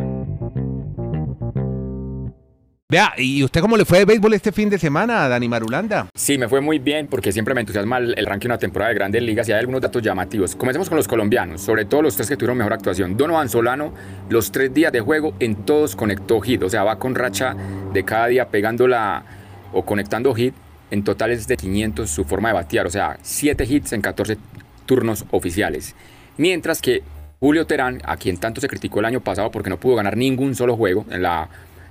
Vea, 2.91 3.13
¿y 3.17 3.43
usted 3.43 3.61
cómo 3.61 3.77
le 3.77 3.85
fue 3.85 3.99
de 3.99 4.05
béisbol 4.05 4.33
este 4.33 4.51
fin 4.51 4.67
de 4.67 4.79
semana, 4.79 5.29
Dani 5.29 5.47
Marulanda? 5.47 6.07
Sí, 6.15 6.39
me 6.39 6.49
fue 6.49 6.59
muy 6.59 6.79
bien 6.79 7.05
porque 7.05 7.31
siempre 7.31 7.53
me 7.53 7.61
entusiasma 7.61 7.99
el, 7.99 8.25
ranking 8.25 8.47
de 8.47 8.53
una 8.53 8.57
temporada 8.57 8.89
de 8.89 8.95
grandes 8.95 9.21
ligas 9.21 9.47
y 9.47 9.51
hay 9.51 9.59
algunos 9.59 9.81
datos 9.81 10.01
llamativos. 10.01 10.55
Comencemos 10.55 10.89
con 10.89 10.95
los 10.95 11.07
colombianos, 11.07 11.61
sobre 11.61 11.85
todo 11.85 12.01
los 12.01 12.15
tres 12.15 12.29
que 12.29 12.35
tuvieron 12.35 12.57
mejor 12.57 12.73
actuación. 12.73 13.15
Donovan 13.15 13.47
Solano, 13.47 13.93
los 14.29 14.51
tres 14.51 14.73
días 14.73 14.91
de 14.91 15.01
juego 15.01 15.35
en 15.39 15.53
todos 15.65 15.95
conectó 15.95 16.41
hit, 16.41 16.63
o 16.63 16.69
sea, 16.71 16.83
va 16.83 16.97
con 16.97 17.13
racha 17.13 17.55
de 17.93 18.03
cada 18.03 18.25
día 18.25 18.47
pegándola 18.47 19.23
o 19.71 19.85
conectando 19.85 20.33
hit. 20.33 20.55
En 20.89 21.03
total 21.03 21.29
es 21.29 21.47
de 21.47 21.57
500 21.57 22.09
su 22.09 22.23
forma 22.23 22.49
de 22.49 22.55
batear, 22.55 22.87
o 22.87 22.89
sea, 22.89 23.19
7 23.21 23.65
hits 23.69 23.93
en 23.93 24.01
14 24.01 24.35
turnos 24.87 25.25
oficiales. 25.29 25.93
Mientras 26.37 26.81
que 26.81 27.03
Julio 27.39 27.67
Terán, 27.67 28.01
a 28.03 28.17
quien 28.17 28.37
tanto 28.37 28.59
se 28.61 28.67
criticó 28.67 28.99
el 28.99 29.05
año 29.05 29.21
pasado 29.21 29.51
porque 29.51 29.69
no 29.69 29.79
pudo 29.79 29.95
ganar 29.95 30.17
ningún 30.17 30.55
solo 30.55 30.75
juego 30.75 31.05
en 31.11 31.21
la 31.21 31.49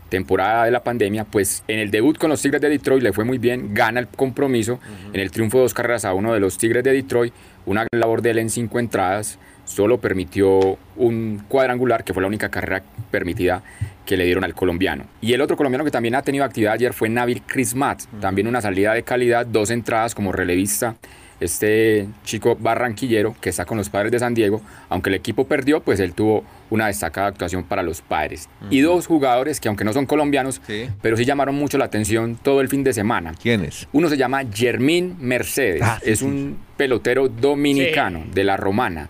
temporada 0.09 0.65
de 0.65 0.71
la 0.71 0.83
pandemia, 0.83 1.25
pues 1.25 1.63
en 1.69 1.79
el 1.79 1.91
debut 1.91 2.19
con 2.19 2.31
los 2.31 2.41
Tigres 2.41 2.61
de 2.61 2.69
Detroit 2.69 3.03
le 3.03 3.13
fue 3.13 3.25
muy 3.25 3.39
bien, 3.39 3.75
gana 3.75 4.01
el 4.01 4.09
compromiso 4.09 4.81
en 5.13 5.21
el 5.21 5.31
triunfo 5.31 5.59
de 5.59 5.63
dos 5.63 5.75
carreras 5.75 6.05
a 6.05 6.15
uno 6.15 6.33
de 6.33 6.41
los 6.41 6.59
Tigres 6.59 6.83
de 6.85 6.93
Detroit, 6.93 7.33
una 7.67 7.87
gran 7.91 8.01
labor 8.01 8.23
de 8.23 8.31
él 8.31 8.39
en 8.39 8.51
cinco 8.51 8.79
entradas, 8.79 9.39
solo 9.65 10.01
permitió 10.01 10.79
un 10.97 11.43
cuadrangular, 11.49 12.03
que 12.03 12.15
fue 12.15 12.23
la 12.23 12.29
única 12.29 12.49
carrera 12.49 12.83
permitida 13.11 13.63
que 14.07 14.17
le 14.17 14.25
dieron 14.25 14.45
al 14.45 14.55
colombiano. 14.55 15.05
Y 15.21 15.35
el 15.35 15.43
otro 15.43 15.57
colombiano 15.57 15.85
que 15.85 15.91
también 15.91 16.15
ha 16.15 16.23
tenido 16.23 16.45
actividad 16.45 16.73
ayer 16.73 16.95
fue 16.95 17.11
Nabil 17.11 17.43
Crismat, 17.43 18.03
también 18.21 18.47
una 18.47 18.63
salida 18.63 18.95
de 18.95 19.03
calidad, 19.03 19.45
dos 19.45 19.71
entradas 19.71 20.15
como 20.15 20.33
relevista 20.33 20.97
este 21.41 22.09
chico 22.25 22.57
barranquillero 22.59 23.35
que 23.41 23.51
está 23.51 23.65
con 23.65 23.79
los 23.79 23.89
padres 23.91 24.13
de 24.13 24.19
San 24.19 24.35
Diego, 24.35 24.61
aunque 24.89 25.11
el 25.11 25.15
equipo 25.15 25.47
perdió, 25.47 25.81
pues 25.81 26.01
él 26.01 26.13
tuvo 26.15 26.45
una 26.71 26.87
destacada 26.89 27.29
actuación 27.29 27.65
para 27.65 27.83
los 27.83 28.03
padres. 28.03 28.49
Y 28.71 28.81
dos 28.81 29.07
jugadores 29.07 29.61
que 29.61 29.69
aunque 29.69 29.85
no 29.85 29.93
son 29.93 30.07
colombianos, 30.07 30.61
pero 31.01 31.17
sí 31.17 31.25
llamaron 31.25 31.55
mucho 31.55 31.79
la 31.79 31.87
atención 31.87 32.37
todo 32.37 32.61
el 32.61 32.69
fin 32.69 32.85
de 32.85 32.93
semana. 32.93 33.33
¿Quiénes? 33.41 33.89
Uno 33.93 34.09
se 34.09 34.17
llama 34.17 34.43
Germín 34.53 35.17
Mercedes, 35.21 35.81
Ah, 35.83 35.99
sí, 36.03 36.11
es 36.11 36.19
sí, 36.19 36.25
un 36.25 36.59
pelotero 36.77 37.29
dominicano 37.29 38.25
de 38.33 38.45
la 38.45 38.57
Romana. 38.57 39.09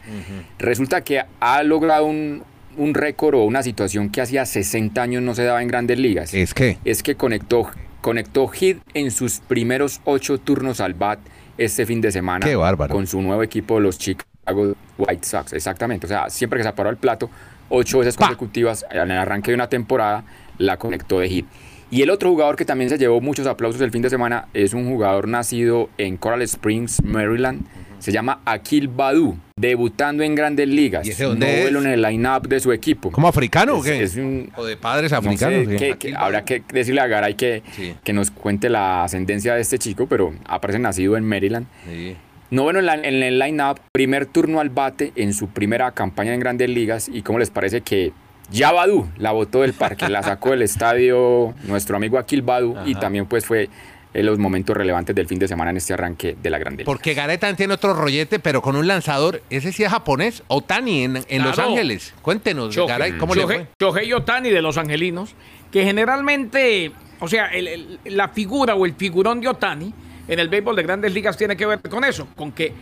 Resulta 0.59 1.03
que 1.03 1.23
ha 1.41 1.63
logrado 1.63 2.05
un, 2.07 2.43
un 2.77 2.95
récord 2.95 3.35
o 3.37 3.45
una 3.45 3.63
situación 3.63 4.11
que 4.11 4.21
hacía 4.21 4.47
60 4.47 5.01
años 5.03 5.23
no 5.23 5.35
se 5.35 5.45
daba 5.45 5.63
en 5.63 5.69
grandes 5.69 5.99
ligas. 5.99 6.33
¿Es 6.35 6.55
qué? 6.55 6.79
Es 6.85 7.03
que 7.03 7.17
conectó, 7.17 7.69
conectó 8.01 8.47
hit 8.49 8.79
en 8.95 9.11
sus 9.11 9.41
primeros 9.41 10.01
ocho 10.05 10.39
turnos 10.39 10.81
al 10.81 10.95
bat 10.95 11.19
este 11.59 11.85
fin 11.85 12.01
de 12.01 12.11
semana 12.11 12.47
Qué 12.47 12.57
bárbaro. 12.57 12.95
con 12.95 13.07
su 13.07 13.21
nuevo 13.21 13.43
equipo, 13.43 13.81
los 13.81 13.99
Chicago 13.99 14.75
White 14.97 15.27
Sox. 15.27 15.53
Exactamente. 15.53 16.07
O 16.07 16.09
sea, 16.09 16.31
siempre 16.31 16.59
que 16.59 16.65
se 16.65 16.73
paró 16.73 16.89
al 16.89 16.97
plato, 16.97 17.29
ocho 17.69 17.99
veces 17.99 18.17
consecutivas 18.17 18.87
en 18.91 19.11
el 19.11 19.19
arranque 19.19 19.51
de 19.51 19.57
una 19.57 19.69
temporada, 19.69 20.25
la 20.57 20.77
conectó 20.79 21.21
de 21.21 21.29
hit. 21.29 21.47
Y 21.91 22.03
el 22.03 22.11
otro 22.11 22.31
jugador 22.31 22.57
que 22.57 22.65
también 22.65 22.91
se 22.91 22.99
llevó 22.99 23.21
muchos 23.21 23.47
aplausos 23.47 23.81
el 23.81 23.91
fin 23.91 24.03
de 24.03 24.11
semana 24.11 24.49
es 24.53 24.75
un 24.75 24.89
jugador 24.89 25.27
nacido 25.27 25.89
en 25.97 26.17
Coral 26.17 26.43
Springs, 26.43 27.03
Maryland. 27.03 27.67
Se 27.99 28.13
llama 28.13 28.41
Akil 28.45 28.89
Badu, 28.89 29.37
debutando 29.57 30.23
en 30.23 30.35
grandes 30.35 30.69
ligas. 30.69 31.07
¿Y 31.07 31.11
ese 31.11 31.25
dónde 31.25 31.47
Novelo 31.59 31.81
es? 31.81 31.85
en 31.87 31.91
el 31.93 32.03
line-up 32.03 32.47
de 32.49 32.61
su 32.61 32.73
equipo. 32.73 33.11
¿Como 33.11 33.27
africano 33.29 33.75
o 33.75 33.79
Es- 33.79 33.85
qué? 33.85 34.03
es 34.03 34.17
un- 34.17 34.51
¿O 34.57 34.65
de 34.65 34.77
padres 34.77 35.11
no 35.13 35.21
sé, 35.21 35.29
africanos? 35.29 35.69
que- 35.81 35.97
que 35.99 36.15
habrá 36.15 36.45
que 36.45 36.63
decirle 36.73 37.01
a 37.01 37.07
Garay 37.09 37.35
que, 37.35 37.63
Sí. 37.73 37.95
que 38.05 38.13
nos 38.13 38.31
cuente 38.31 38.69
la 38.69 39.05
ascendencia 39.05 39.55
de 39.55 39.61
este 39.61 39.79
chico, 39.79 40.07
pero 40.07 40.33
aparece 40.47 40.79
nacido 40.79 41.17
en 41.17 41.25
Maryland. 41.25 41.67
Sí. 41.87 42.17
Noveno 42.51 42.79
en, 42.79 42.87
la- 42.87 42.95
en 42.95 43.23
el 43.23 43.39
line-up, 43.39 43.81
primer 43.93 44.25
turno 44.27 44.61
al 44.61 44.71
bate 44.71 45.13
en 45.17 45.35
su 45.35 45.49
primera 45.49 45.91
campaña 45.91 46.33
en 46.33 46.41
Grandes 46.41 46.71
Ligas. 46.71 47.11
¿Y 47.13 47.23
cómo 47.23 47.39
les 47.39 47.51
parece 47.51 47.83
que 47.83 48.13
ya 48.51 48.73
Badu 48.73 49.07
la 49.19 49.33
botó 49.33 49.61
del 49.63 49.75
parque, 49.75 50.09
la 50.09 50.23
sacó 50.23 50.53
del 50.53 50.63
estadio 50.63 51.53
nuestro 51.65 51.97
amigo 51.97 52.17
Akil 52.17 52.41
Badu 52.41 52.75
y 52.87 52.95
también 52.95 53.27
pues 53.27 53.45
fue 53.45 53.69
en 54.15 54.25
los 54.27 54.39
momentos 54.39 54.77
relevantes 54.77 55.15
del 55.15 55.27
fin 55.27 55.39
de 55.39 55.47
semana 55.49 55.71
en 55.71 55.77
este 55.77 55.93
arranque 55.93 56.37
de 56.41 56.51
la 56.51 56.59
Grande. 56.59 56.85
Porque 56.85 57.15
Garay 57.15 57.39
también 57.39 57.57
tiene 57.57 57.75
otro 57.75 57.93
rollete, 57.95 58.39
pero 58.39 58.63
con 58.63 58.75
un 58.77 58.87
lanzador. 58.87 59.43
Ese 59.51 59.71
sí 59.73 59.85
es 59.85 59.91
japonés. 59.91 60.43
Otani 60.49 61.05
en, 61.05 61.25
en 61.29 61.43
Los. 61.45 61.59
Ángeles. 61.59 62.15
Cuéntenos, 62.23 62.75
Shohei- 62.75 62.89
Garay, 62.89 63.13
¿cómo 63.19 63.35
le 63.35 63.43
Shohei- 63.43 63.47
fue? 63.47 63.69
Shohei 63.79 64.13
Ohtani 64.13 64.51
de 64.51 64.63
los 64.63 64.79
Angelinos, 64.79 65.35
que 65.71 65.85
generalmente, 65.85 66.93
o 67.21 67.29
sea, 67.29 67.47
el- 67.49 67.69
el- 67.69 67.99
la 68.05 68.29
figura 68.29 68.75
o 68.75 68.87
el 68.87 68.95
figurón 68.95 69.41
de 69.41 69.49
Ohtani 69.49 69.93
en 70.27 70.39
el 70.39 70.49
béisbol 70.49 70.77
de 70.77 70.83
grandes 70.83 71.13
ligas 71.13 71.37
tiene 71.37 71.57
que 71.57 71.67
ver 71.67 71.81
con 71.81 72.05
eso, 72.05 72.29
con 72.35 72.53
que 72.53 72.73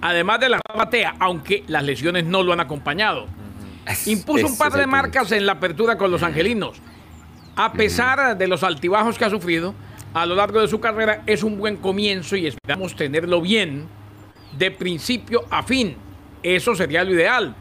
además 0.00 0.40
de 0.40 0.48
la 0.50 0.60
batea, 0.76 1.14
aunque 1.18 1.64
las 1.66 1.82
lesiones 1.82 2.24
no 2.24 2.42
lo 2.42 2.52
han 2.52 2.60
acompañado, 2.60 3.26
impuso 4.06 4.46
un 4.46 4.56
par 4.58 4.72
de 4.72 4.86
marcas 4.86 5.32
en 5.32 5.46
la 5.46 5.52
apertura 5.52 5.96
con 5.96 6.10
los 6.10 6.22
Angelinos. 6.22 6.76
A 7.56 7.72
pesar 7.72 8.36
de 8.36 8.46
los 8.48 8.62
altibajos 8.62 9.16
que 9.16 9.24
ha 9.24 9.30
sufrido 9.30 9.74
a 10.14 10.24
lo 10.26 10.36
largo 10.36 10.60
de 10.60 10.68
su 10.68 10.80
carrera, 10.80 11.24
es 11.26 11.42
un 11.42 11.58
buen 11.58 11.76
comienzo 11.76 12.36
y 12.36 12.46
esperamos 12.46 12.94
tenerlo 12.94 13.40
bien 13.40 13.88
de 14.56 14.70
principio 14.70 15.44
a 15.50 15.64
fin. 15.64 15.96
Eso 16.42 16.74
sería 16.76 17.02
lo 17.02 17.12
ideal. 17.12 17.54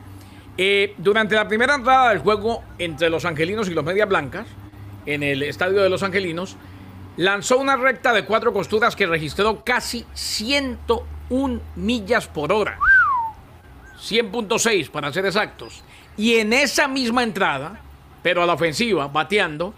Eh, 0.56 0.94
durante 1.00 1.34
la 1.34 1.48
primera 1.48 1.74
entrada 1.74 2.10
del 2.10 2.20
juego 2.20 2.64
entre 2.78 3.10
los 3.10 3.26
angelinos 3.26 3.68
y 3.70 3.74
los 3.74 3.84
medias 3.84 4.08
blancas, 4.08 4.46
en 5.08 5.24
el 5.24 5.42
estadio 5.42 5.82
de 5.82 5.90
los 5.90 6.04
angelinos, 6.04 6.56
lanzó 7.18 7.58
una 7.58 7.76
recta 7.76 8.14
de 8.14 8.24
cuatro 8.24 8.54
costuras 8.54 8.96
que 8.96 9.08
registró 9.08 9.64
casi 9.64 10.06
101 10.14 11.60
millas 11.76 12.28
por 12.28 12.54
hora. 12.54 12.78
100.6 13.98 14.92
para 14.92 15.12
ser 15.12 15.26
exactos. 15.26 15.84
Y 16.18 16.36
en 16.36 16.54
esa 16.54 16.88
misma 16.88 17.24
entrada, 17.24 17.82
pero 18.22 18.44
a 18.44 18.46
la 18.46 18.54
ofensiva, 18.54 19.08
bateando, 19.08 19.74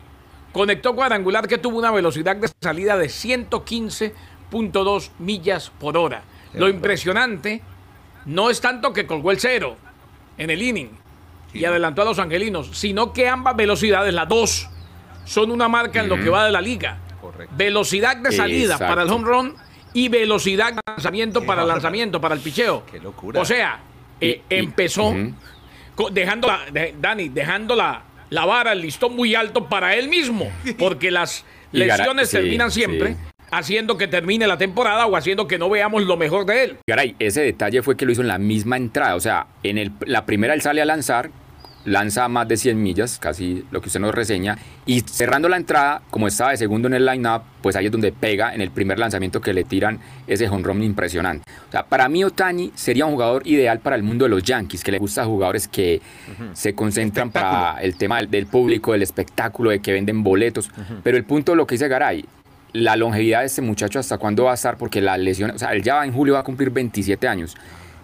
conectó 0.55 0.95
cuadrangular 0.95 1.49
que 1.49 1.57
tuvo 1.57 1.77
una 1.79 1.91
velocidad 1.91 2.37
de 2.37 2.49
salida 2.61 2.95
de 2.97 3.07
115.2 3.07 5.09
millas 5.19 5.69
por 5.81 5.97
hora. 5.97 6.23
Lo 6.53 6.69
impresionante 6.69 7.61
no 8.25 8.49
es 8.49 8.61
tanto 8.61 8.93
que 8.93 9.05
colgó 9.05 9.31
el 9.31 9.39
cero 9.41 9.75
en 10.37 10.49
el 10.49 10.61
inning 10.61 10.91
y 11.53 11.65
adelantó 11.65 12.03
a 12.03 12.05
los 12.05 12.19
angelinos, 12.19 12.69
sino 12.71 13.11
que 13.11 13.27
ambas 13.27 13.57
velocidades, 13.57 14.13
las 14.13 14.29
dos, 14.29 14.69
son 15.25 15.51
una 15.51 15.67
marca 15.67 15.99
en 15.99 16.07
lo 16.07 16.15
que 16.15 16.29
va 16.29 16.45
de 16.45 16.53
la 16.53 16.61
liga. 16.61 16.99
Correcto. 17.19 17.53
Velocidad 17.57 18.15
de 18.15 18.31
salida 18.31 18.75
Exacto. 18.75 18.87
para 18.87 19.01
el 19.03 19.09
home 19.09 19.25
run 19.27 19.55
y 19.93 20.07
velocidad 20.07 20.73
de 20.73 20.79
lanzamiento 20.87 21.45
para 21.45 21.63
el 21.63 21.67
lanzamiento, 21.67 22.21
para 22.21 22.33
el 22.35 22.39
picheo. 22.39 22.85
Qué 22.89 23.01
locura. 23.01 23.41
O 23.41 23.45
sea, 23.45 23.81
eh, 24.21 24.41
Y- 24.49 24.53
y- 24.55 24.59
empezó 24.59 25.13
dejando 26.11 26.47
la, 26.47 26.59
de- 26.71 26.95
Dani, 26.97 27.27
dejando 27.27 27.75
la, 27.75 28.01
la 28.35 28.45
vara, 28.45 28.73
el 28.73 28.81
listón 28.81 29.15
muy 29.15 29.33
alto 29.33 29.67
para 29.67 29.95
él 29.95 30.09
mismo, 30.09 30.51
porque 30.77 31.09
las 31.09 31.45
lesiones 31.71 32.29
sí, 32.29 32.37
terminan 32.37 32.69
siempre 32.69 33.13
sí. 33.13 33.17
haciendo 33.49 33.97
que 33.97 34.07
termine 34.07 34.45
la 34.45 34.57
temporada 34.57 35.05
o 35.07 35.15
haciendo 35.15 35.47
que 35.47 35.57
no 35.57 35.69
veamos 35.69 36.03
lo 36.03 36.17
mejor 36.17 36.45
de 36.45 36.63
él. 36.63 36.77
Garay, 36.87 37.15
ese 37.17 37.41
detalle 37.41 37.81
fue 37.81 37.95
que 37.95 38.05
lo 38.05 38.11
hizo 38.11 38.21
en 38.21 38.27
la 38.27 38.37
misma 38.37 38.77
entrada. 38.77 39.15
O 39.15 39.19
sea, 39.19 39.47
en 39.63 39.77
el, 39.77 39.91
la 40.01 40.25
primera 40.25 40.53
él 40.53 40.61
sale 40.61 40.81
a 40.81 40.85
lanzar, 40.85 41.31
lanza 41.85 42.25
a 42.25 42.27
más 42.27 42.47
de 42.47 42.57
100 42.57 42.81
millas, 42.81 43.19
casi 43.19 43.63
lo 43.71 43.81
que 43.81 43.87
usted 43.87 43.99
nos 43.99 44.13
reseña. 44.13 44.57
Y 44.85 45.01
cerrando 45.01 45.47
la 45.47 45.57
entrada, 45.57 46.01
como 46.09 46.27
estaba 46.27 46.51
de 46.51 46.57
segundo 46.57 46.87
en 46.87 46.95
el 46.95 47.05
line-up, 47.05 47.43
pues 47.61 47.75
ahí 47.75 47.85
es 47.85 47.91
donde 47.91 48.11
pega 48.11 48.53
en 48.53 48.61
el 48.61 48.71
primer 48.71 48.99
lanzamiento 48.99 49.39
que 49.39 49.53
le 49.53 49.63
tiran 49.63 49.99
ese 50.27 50.47
jonrón 50.47 50.83
impresionante. 50.83 51.49
O 51.69 51.71
sea, 51.71 51.85
para 51.85 52.09
mí 52.09 52.23
Otani 52.23 52.71
sería 52.75 53.05
un 53.05 53.13
jugador 53.13 53.47
ideal 53.47 53.79
para 53.79 53.95
el 53.95 54.03
mundo 54.03 54.25
de 54.25 54.29
los 54.29 54.43
Yankees, 54.43 54.83
que 54.83 54.91
le 54.91 54.99
gusta 54.99 55.25
jugadores 55.25 55.67
que 55.67 56.01
se 56.53 56.73
concentran 56.73 57.31
para 57.31 57.77
el 57.81 57.95
tema 57.95 58.17
del, 58.17 58.29
del 58.29 58.47
público, 58.47 58.91
del 58.91 59.03
espectáculo, 59.03 59.69
de 59.69 59.79
que 59.79 59.93
venden 59.93 60.23
boletos. 60.23 60.69
Pero 61.03 61.17
el 61.17 61.23
punto 61.23 61.53
de 61.53 61.57
lo 61.57 61.67
que 61.67 61.75
dice 61.75 61.87
Garay, 61.87 62.25
la 62.73 62.95
longevidad 62.97 63.39
de 63.39 63.45
este 63.45 63.61
muchacho 63.61 63.99
hasta 63.99 64.17
cuándo 64.17 64.45
va 64.45 64.51
a 64.51 64.55
estar, 64.55 64.77
porque 64.77 65.01
la 65.01 65.17
lesión, 65.17 65.51
o 65.51 65.57
sea, 65.57 65.71
él 65.73 65.81
ya 65.81 66.03
en 66.03 66.11
julio 66.11 66.33
va 66.33 66.41
a 66.41 66.43
cumplir 66.43 66.69
27 66.71 67.27
años. 67.27 67.55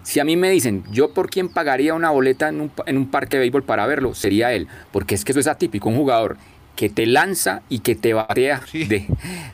Si 0.02 0.20
a 0.20 0.24
mí 0.24 0.36
me 0.36 0.50
dicen, 0.50 0.82
yo 0.90 1.12
por 1.14 1.30
quién 1.30 1.48
pagaría 1.48 1.94
una 1.94 2.10
boleta 2.10 2.48
en 2.48 2.60
un, 2.60 2.68
pa- 2.68 2.84
en 2.86 2.96
un 2.96 3.10
parque 3.10 3.36
de 3.36 3.40
béisbol 3.42 3.62
para 3.62 3.86
verlo, 3.86 4.14
sería 4.14 4.52
él, 4.52 4.66
porque 4.92 5.14
es 5.14 5.24
que 5.24 5.32
eso 5.32 5.40
es 5.40 5.46
atípico, 5.46 5.88
un 5.88 5.96
jugador 5.96 6.36
que 6.74 6.88
te 6.88 7.04
lanza 7.04 7.60
y 7.68 7.80
que 7.80 7.94
te 7.94 8.14
batea 8.14 8.62
Sí. 8.66 8.84
de, 8.84 9.06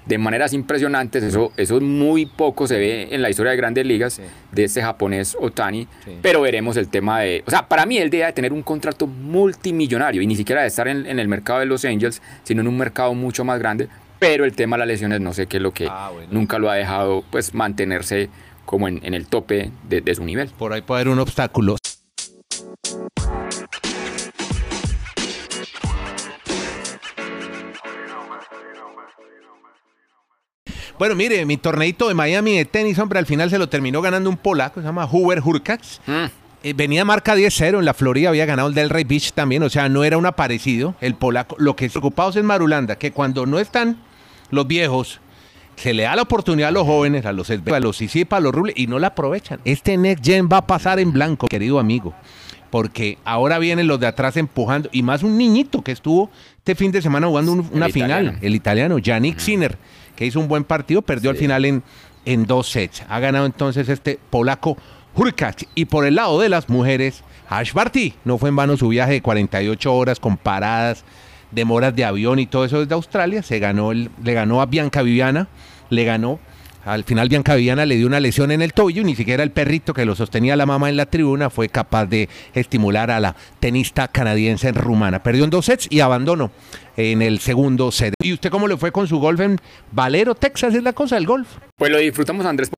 de 0.07 0.19
maneras 0.19 0.53
impresionantes, 0.53 1.25
eso, 1.25 1.53
eso 1.57 1.81
muy 1.81 2.27
poco 2.27 2.67
se 2.69 2.79
ve 2.79 3.09
en 3.11 3.23
la 3.23 3.29
historia 3.29 3.51
de 3.51 3.57
grandes 3.59 3.85
ligas 3.85 4.21
de 4.53 4.65
este 4.65 4.81
japonés 4.83 5.37
Otani, 5.39 5.89
Sí. 6.05 6.13
pero 6.23 6.41
veremos 6.41 6.77
el 6.77 6.89
tema 6.89 7.21
de, 7.21 7.43
o 7.47 7.51
sea, 7.51 7.67
para 7.69 7.87
mí 7.87 7.99
él 7.99 8.09
debe 8.09 8.33
tener 8.33 8.53
un 8.53 8.63
contrato 8.63 9.09
multimillonario 9.09 10.23
y 10.23 10.27
ni 10.27 10.37
siquiera 10.37 10.63
de 10.63 10.69
estar 10.69 10.87
en, 10.89 11.07
en 11.07 11.19
el 11.19 11.29
mercado 11.29 11.59
de 11.59 11.67
Los 11.67 11.85
Angels, 11.85 12.23
sino 12.45 12.61
en 12.61 12.69
un 12.69 12.79
mercado 12.79 13.13
mucho 13.15 13.45
más 13.45 13.59
grande, 13.59 13.89
pero 14.21 14.45
el 14.45 14.53
tema 14.55 14.77
de 14.77 14.81
las 14.81 14.89
lesiones 14.89 15.21
no 15.21 15.33
sé 15.33 15.47
qué 15.47 15.57
es 15.59 15.63
lo 15.63 15.73
que 15.73 15.89
Ah, 15.91 16.11
bueno. 16.13 16.29
nunca 16.31 16.59
lo 16.59 16.71
ha 16.71 16.75
dejado 16.75 17.25
pues 17.31 17.53
mantenerse 17.55 18.31
como 18.69 18.87
en, 18.87 19.01
en 19.03 19.15
el 19.15 19.27
tope 19.27 19.71
de, 19.89 20.03
de 20.03 20.15
su 20.15 20.27
nivel. 20.27 20.51
Por 20.51 20.75
ahí 20.75 20.83
puede 20.83 21.01
haber 21.01 21.13
un 21.15 21.21
obstáculo. 21.21 21.77
Bueno, 30.99 31.15
mire, 31.15 31.47
mi 31.47 31.57
torneito 31.57 32.09
de 32.09 32.15
Miami 32.15 32.59
de 32.59 32.67
tenis, 32.67 32.99
hombre, 32.99 33.19
al 33.19 33.25
final 33.25 33.49
se 33.49 33.57
lo 33.57 33.71
terminó 33.71 34.03
ganando 34.03 34.29
un 34.29 34.37
polaco, 34.37 34.81
se 34.81 34.87
llama 34.87 35.09
Hubert 35.11 35.47
Hurkacz. 35.47 36.01
Eh, 36.63 36.75
venía 36.75 37.07
marca 37.07 37.35
10-0 37.35 37.79
en 37.79 37.85
la 37.87 37.95
Florida, 37.95 38.29
había 38.29 38.45
ganado 38.45 38.69
el 38.69 38.75
del 38.75 38.91
Rey 38.91 39.05
Beach 39.05 39.33
también, 39.33 39.63
o 39.63 39.71
sea, 39.71 39.89
no 39.89 40.05
era 40.05 40.19
un 40.19 40.27
aparecido 40.27 40.95
el 41.01 41.15
polaco. 41.15 41.57
Lo 41.59 41.75
que 41.75 41.89
preocupados 41.89 42.37
es 42.37 42.45
Marulanda, 42.45 42.97
que 42.99 43.13
cuando 43.13 43.47
no 43.47 43.61
están 43.61 44.03
los 44.51 44.67
viejos, 44.67 45.21
se 45.79 45.95
le 45.95 46.03
da 46.05 46.17
la 46.17 46.23
oportunidad 46.23 46.69
a 46.69 46.73
los 46.73 46.85
jóvenes, 46.85 47.25
a 47.27 47.33
los 47.33 47.51
Esbe- 47.51 47.75
a 47.75 47.81
los 47.81 47.97
Sisipa, 47.97 48.37
a 48.37 48.41
los 48.41 48.55
Rubles, 48.55 48.75
y 48.77 48.87
no 48.87 48.99
la 48.99 49.09
aprovechan. 49.09 49.61
Este 49.65 49.97
Next 49.97 50.25
Gen 50.25 50.49
va 50.53 50.59
a 50.59 50.67
pasar 50.67 50.99
en 50.99 51.13
blanco, 51.13 51.47
querido 51.47 51.79
amigo, 51.79 52.15
porque 52.71 53.19
ahora 53.25 53.59
vienen 53.59 53.87
los 53.87 53.99
de 54.01 54.07
atrás 54.07 54.37
empujando, 54.37 54.89
y 54.93 55.03
más 55.03 55.23
un 55.23 55.39
niñito 55.39 55.83
que 55.83 55.93
estuvo 55.93 56.31
este 56.59 56.75
fin 56.75 56.93
de 56.93 57.01
semana 57.03 57.27
jugando 57.29 57.53
un- 57.53 57.69
una 57.73 57.89
final, 57.89 58.11
italiano. 58.25 58.39
el 58.43 58.55
italiano, 58.55 58.99
Yannick 58.99 59.39
Sinner, 59.39 59.79
que 60.17 60.27
hizo 60.27 60.41
un 60.41 60.49
buen 60.49 60.65
partido, 60.65 61.01
perdió 61.03 61.31
al 61.31 61.37
Sí. 61.37 61.43
final 61.43 61.65
en, 61.65 61.83
en 62.25 62.45
dos 62.47 62.69
sets. 62.71 63.05
Ha 63.09 63.21
ganado 63.21 63.47
entonces 63.47 63.89
este 63.89 64.19
polaco 64.31 64.77
Hurkacz. 65.15 65.65
Y 65.75 65.87
por 65.87 66.05
el 66.05 66.17
lado 66.17 66.39
de 66.41 66.49
las 66.49 66.69
mujeres, 66.69 67.23
Ash 67.49 67.73
Barty. 67.73 68.15
No 68.25 68.37
fue 68.37 68.51
en 68.51 68.57
vano 68.57 68.77
su 68.77 68.89
viaje 68.89 69.13
de 69.13 69.23
48 69.23 69.95
horas 69.95 70.21
con 70.21 70.37
paradas 70.37 71.05
demoras 71.51 71.97
de 71.97 72.05
avión 72.05 72.39
y 72.39 72.47
todo 72.47 72.65
eso 72.67 72.81
desde 72.81 72.95
Australia. 72.95 73.43
Se 73.43 73.59
ganó 73.59 73.91
el, 73.93 74.11
le 74.23 74.35
ganó 74.35 74.61
a 74.61 74.67
Bianca 74.67 75.01
Viviana, 75.03 75.49
le 75.91 76.05
ganó. 76.05 76.39
Al 76.85 77.05
final 77.05 77.29
Bianca 77.29 77.55
Viviana 77.55 77.85
le 77.85 77.97
dio 77.97 78.07
una 78.07 78.21
lesión 78.21 78.51
en 78.51 78.63
el 78.63 78.73
tobillo, 78.73 79.05
ni 79.05 79.15
siquiera 79.15 79.43
el 79.43 79.51
perrito 79.51 79.93
que 79.93 80.07
lo 80.07 80.15
sostenía 80.15 80.57
la 80.57 80.65
mamá 80.65 80.89
en 80.89 80.97
la 80.97 81.07
tribuna 81.07 81.51
fue 81.51 81.69
capaz 81.69 82.07
de 82.07 82.29
estimular 82.55 83.11
a 83.11 83.21
la 83.21 83.37
tenista 83.61 84.09
canadiense 84.09 84.69
en 84.69 84.75
rumana. 84.75 85.23
Perdió 85.23 85.45
en 85.45 85.51
dos 85.51 85.67
sets 85.67 85.89
y 85.91 86.01
abandonó 86.01 86.51
en 86.99 87.23
el 87.23 87.39
segundo 87.39 87.93
set. 87.93 88.13
¿Y 88.21 88.33
usted 88.33 88.51
cómo 88.51 88.67
le 88.67 88.77
fue 88.77 88.91
con 88.91 89.07
su 89.07 89.21
golf 89.21 89.39
en 89.39 89.61
Valero, 89.93 90.35
Texas? 90.35 90.75
Es 90.75 90.83
la 90.83 90.93
cosa 90.93 91.15
del 91.15 91.27
golf. 91.27 91.49
Pues 91.77 91.93
lo 91.93 91.99
disfrutamos 91.99 92.45
Andrés. 92.45 92.71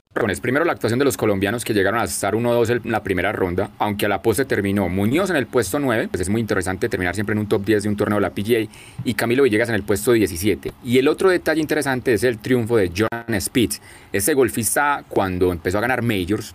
Primero 0.42 0.64
la 0.66 0.72
actuación 0.72 0.98
de 0.98 1.06
los 1.06 1.16
colombianos 1.16 1.64
que 1.64 1.72
llegaron 1.72 1.98
a 1.98 2.04
estar 2.04 2.34
1-2 2.34 2.82
en 2.84 2.92
la 2.92 3.02
primera 3.02 3.32
ronda, 3.32 3.70
aunque 3.78 4.04
a 4.04 4.08
la 4.08 4.20
pose 4.20 4.44
terminó 4.44 4.88
Muñoz 4.88 5.30
en 5.30 5.36
el 5.36 5.46
puesto 5.46 5.78
9, 5.78 6.08
pues 6.08 6.20
es 6.20 6.28
muy 6.28 6.40
interesante 6.40 6.88
terminar 6.88 7.14
siempre 7.14 7.32
en 7.32 7.38
un 7.38 7.48
top 7.48 7.64
10 7.64 7.84
de 7.84 7.88
un 7.88 7.96
torneo 7.96 8.16
de 8.16 8.22
la 8.22 8.30
PGA, 8.30 8.68
y 9.04 9.14
Camilo 9.14 9.44
Villegas 9.44 9.70
en 9.70 9.76
el 9.76 9.84
puesto 9.84 10.12
17. 10.12 10.72
Y 10.84 10.98
el 10.98 11.08
otro 11.08 11.30
detalle 11.30 11.60
interesante 11.60 12.12
es 12.12 12.24
el 12.24 12.38
triunfo 12.38 12.76
de 12.76 12.92
John 12.94 13.40
Spitz. 13.40 13.80
Ese 14.12 14.34
golfista 14.34 15.04
cuando 15.08 15.52
empezó 15.52 15.78
a 15.78 15.80
ganar 15.80 16.02
majors, 16.02 16.54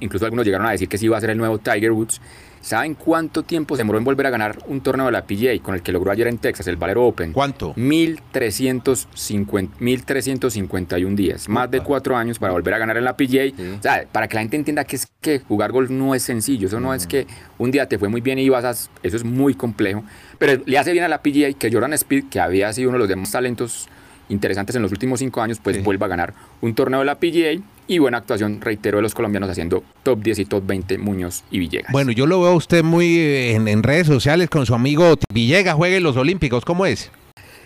incluso 0.00 0.24
algunos 0.24 0.46
llegaron 0.46 0.66
a 0.68 0.70
decir 0.70 0.88
que 0.88 0.96
sí 0.96 1.06
iba 1.06 1.18
a 1.18 1.20
ser 1.20 1.30
el 1.30 1.38
nuevo 1.38 1.58
Tiger 1.58 1.92
Woods, 1.92 2.20
¿Saben 2.62 2.94
cuánto 2.94 3.42
tiempo 3.42 3.74
se 3.74 3.80
demoró 3.80 3.98
en 3.98 4.04
volver 4.04 4.28
a 4.28 4.30
ganar 4.30 4.58
un 4.68 4.80
torneo 4.80 5.06
de 5.06 5.12
la 5.12 5.24
PGA 5.26 5.60
con 5.60 5.74
el 5.74 5.82
que 5.82 5.90
logró 5.90 6.12
ayer 6.12 6.28
en 6.28 6.38
Texas, 6.38 6.68
el 6.68 6.76
Valero 6.76 7.04
Open? 7.04 7.32
¿Cuánto? 7.32 7.72
1351 9.80 11.16
días. 11.16 11.48
Más 11.48 11.68
de 11.72 11.80
cuatro 11.80 12.16
años 12.16 12.38
para 12.38 12.52
volver 12.52 12.74
a 12.74 12.78
ganar 12.78 12.96
en 12.96 13.04
la 13.04 13.16
PGA. 13.16 13.52
O 13.78 13.82
sea, 13.82 14.06
para 14.10 14.28
que 14.28 14.36
la 14.36 14.42
gente 14.42 14.56
entienda 14.56 14.84
que 14.84 14.94
es 14.94 15.08
que 15.20 15.40
jugar 15.40 15.72
golf 15.72 15.90
no 15.90 16.14
es 16.14 16.22
sencillo. 16.22 16.68
Eso 16.68 16.78
no 16.78 16.94
es 16.94 17.08
que 17.08 17.26
un 17.58 17.72
día 17.72 17.88
te 17.88 17.98
fue 17.98 18.08
muy 18.08 18.20
bien 18.20 18.38
y 18.38 18.48
vas 18.48 18.64
a... 18.64 18.70
Eso 19.02 19.16
es 19.16 19.24
muy 19.24 19.54
complejo. 19.54 20.04
Pero 20.38 20.62
le 20.64 20.78
hace 20.78 20.92
bien 20.92 21.04
a 21.04 21.08
la 21.08 21.20
PGA 21.20 21.52
que 21.58 21.68
Jordan 21.72 21.92
Speed, 21.94 22.26
que 22.30 22.38
había 22.38 22.72
sido 22.72 22.90
uno 22.90 22.98
de 22.98 23.00
los 23.00 23.08
demás 23.08 23.32
talentos 23.32 23.88
interesantes 24.28 24.76
en 24.76 24.82
los 24.82 24.92
últimos 24.92 25.20
cinco 25.20 25.42
años, 25.42 25.58
pues 25.62 25.82
vuelva 25.82 26.06
a 26.06 26.08
ganar 26.08 26.34
un 26.60 26.74
torneo 26.74 27.00
de 27.00 27.06
la 27.06 27.16
PGA 27.16 27.62
y 27.86 27.98
buena 27.98 28.18
actuación, 28.18 28.60
reitero, 28.60 28.98
de 28.98 29.02
los 29.02 29.14
colombianos 29.14 29.50
haciendo 29.50 29.82
top 30.02 30.22
10 30.22 30.38
y 30.40 30.44
top 30.44 30.66
20 30.66 30.98
Muñoz 30.98 31.42
y 31.50 31.58
Villegas. 31.58 31.92
Bueno, 31.92 32.12
yo 32.12 32.26
lo 32.26 32.40
veo 32.40 32.52
a 32.52 32.54
usted 32.54 32.82
muy 32.82 33.18
en, 33.18 33.68
en 33.68 33.82
redes 33.82 34.06
sociales 34.06 34.48
con 34.48 34.66
su 34.66 34.74
amigo 34.74 35.16
Villegas, 35.32 35.74
juegue 35.74 36.00
los 36.00 36.16
Olímpicos, 36.16 36.64
¿cómo 36.64 36.86
es? 36.86 37.10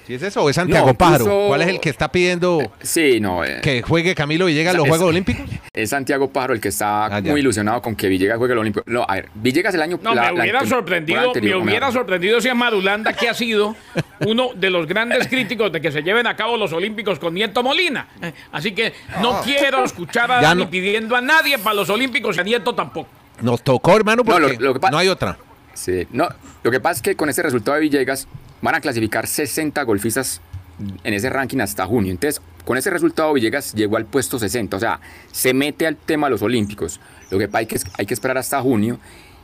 ¿Sí 0.07 0.15
es 0.15 0.23
eso 0.23 0.45
o 0.45 0.49
es 0.49 0.55
Santiago 0.55 0.95
Pájaro? 0.95 1.47
¿Cuál 1.49 1.63
es 1.63 1.69
el 1.69 1.81
que 1.81 1.89
está 1.89 2.13
pidiendo 2.13 2.71
sí, 2.81 3.19
no, 3.19 3.45
eh, 3.45 3.59
que 3.61 3.83
juegue 3.83 4.15
Camilo 4.15 4.47
Villegas 4.47 4.77
los 4.77 4.87
Juegos 4.87 5.09
Olímpicos? 5.09 5.45
Es 5.73 5.91
Santiago 5.91 6.31
Pájaro 6.31 6.55
el 6.55 6.61
que 6.61 6.69
está 6.69 7.07
ah, 7.07 7.21
muy 7.21 7.41
ilusionado 7.41 7.83
con 7.83 7.97
que 7.97 8.07
Villegas 8.09 8.39
juegue 8.39 8.55
los 8.55 8.63
Olímpicos. 8.63 8.87
No, 8.87 9.05
a 9.07 9.17
ver, 9.17 9.29
Villegas 9.35 9.75
el 9.75 9.83
año 9.83 9.99
No, 10.01 10.15
me 10.15 10.33
hubiera 10.33 10.65
sorprendido, 10.65 11.35
me 11.35 11.57
hubiera 11.57 11.91
sorprendido 11.91 12.41
si 12.41 12.49
es 12.49 12.55
Marulanda 12.55 13.13
que 13.13 13.29
ha 13.29 13.35
sido 13.35 13.75
uno 14.21 14.51
de 14.55 14.71
los 14.71 14.87
grandes 14.87 15.27
críticos 15.29 15.73
de 15.73 15.81
que 15.81 15.91
se 15.91 16.03
lleven 16.03 16.29
a 16.29 16.37
cabo 16.37 16.57
los 16.57 16.73
Olímpicos 16.73 17.19
con 17.19 17.35
Nieto 17.35 17.65
Molina. 17.65 18.09
Eh, 18.23 18.33
así 18.53 18.73
que 18.73 18.95
no 19.21 19.41
quiero 19.43 19.85
escuchar 19.85 20.31
a 20.31 20.41
Dani 20.41 20.67
pidiendo 20.67 21.17
a 21.17 21.21
nadie 21.21 21.59
para 21.59 21.75
los 21.75 21.91
Olímpicos 21.91 22.37
y 22.37 22.41
a 22.41 22.43
Nieto 22.45 22.77
tampoco. 22.77 23.09
Nos 23.43 23.61
tocó, 23.61 23.97
hermano, 23.97 24.25
porque 24.25 24.57
no 24.91 24.99
hay 24.99 25.09
otra. 25.09 25.37
Sí, 25.75 26.07
no, 26.13 26.29
lo 26.63 26.71
que 26.71 26.81
pasa 26.81 26.99
es 26.99 27.03
que 27.03 27.17
con 27.17 27.29
ese 27.29 27.43
resultado 27.43 27.75
de 27.75 27.83
Villegas 27.83 28.27
van 28.63 28.75
a 28.75 28.81
clasificar 28.81 29.27
60 29.27 29.83
golfistas 29.83 30.41
en 31.05 31.15
ese 31.15 31.31
ranking 31.31 31.59
hasta 31.61 31.87
junio. 31.87 32.13
Entonces, 32.13 32.43
con 32.65 32.77
ese 32.77 32.91
resultado 32.91 33.33
Villegas 33.33 33.75
llegó 33.75 33.97
al 33.97 34.07
puesto 34.07 34.39
60, 34.39 34.77
o 34.77 34.81
sea, 34.81 35.01
se 35.33 35.55
mete 35.55 35.87
al 35.87 35.97
tema 35.97 36.27
de 36.27 36.33
los 36.33 36.43
Olímpicos. 36.43 37.01
Lo 37.31 37.39
que 37.39 37.45
es 37.45 37.85
que 37.85 37.91
hay 37.99 38.07
que 38.07 38.15
esperar 38.15 38.39
hasta 38.39 38.61
junio. 38.61 38.99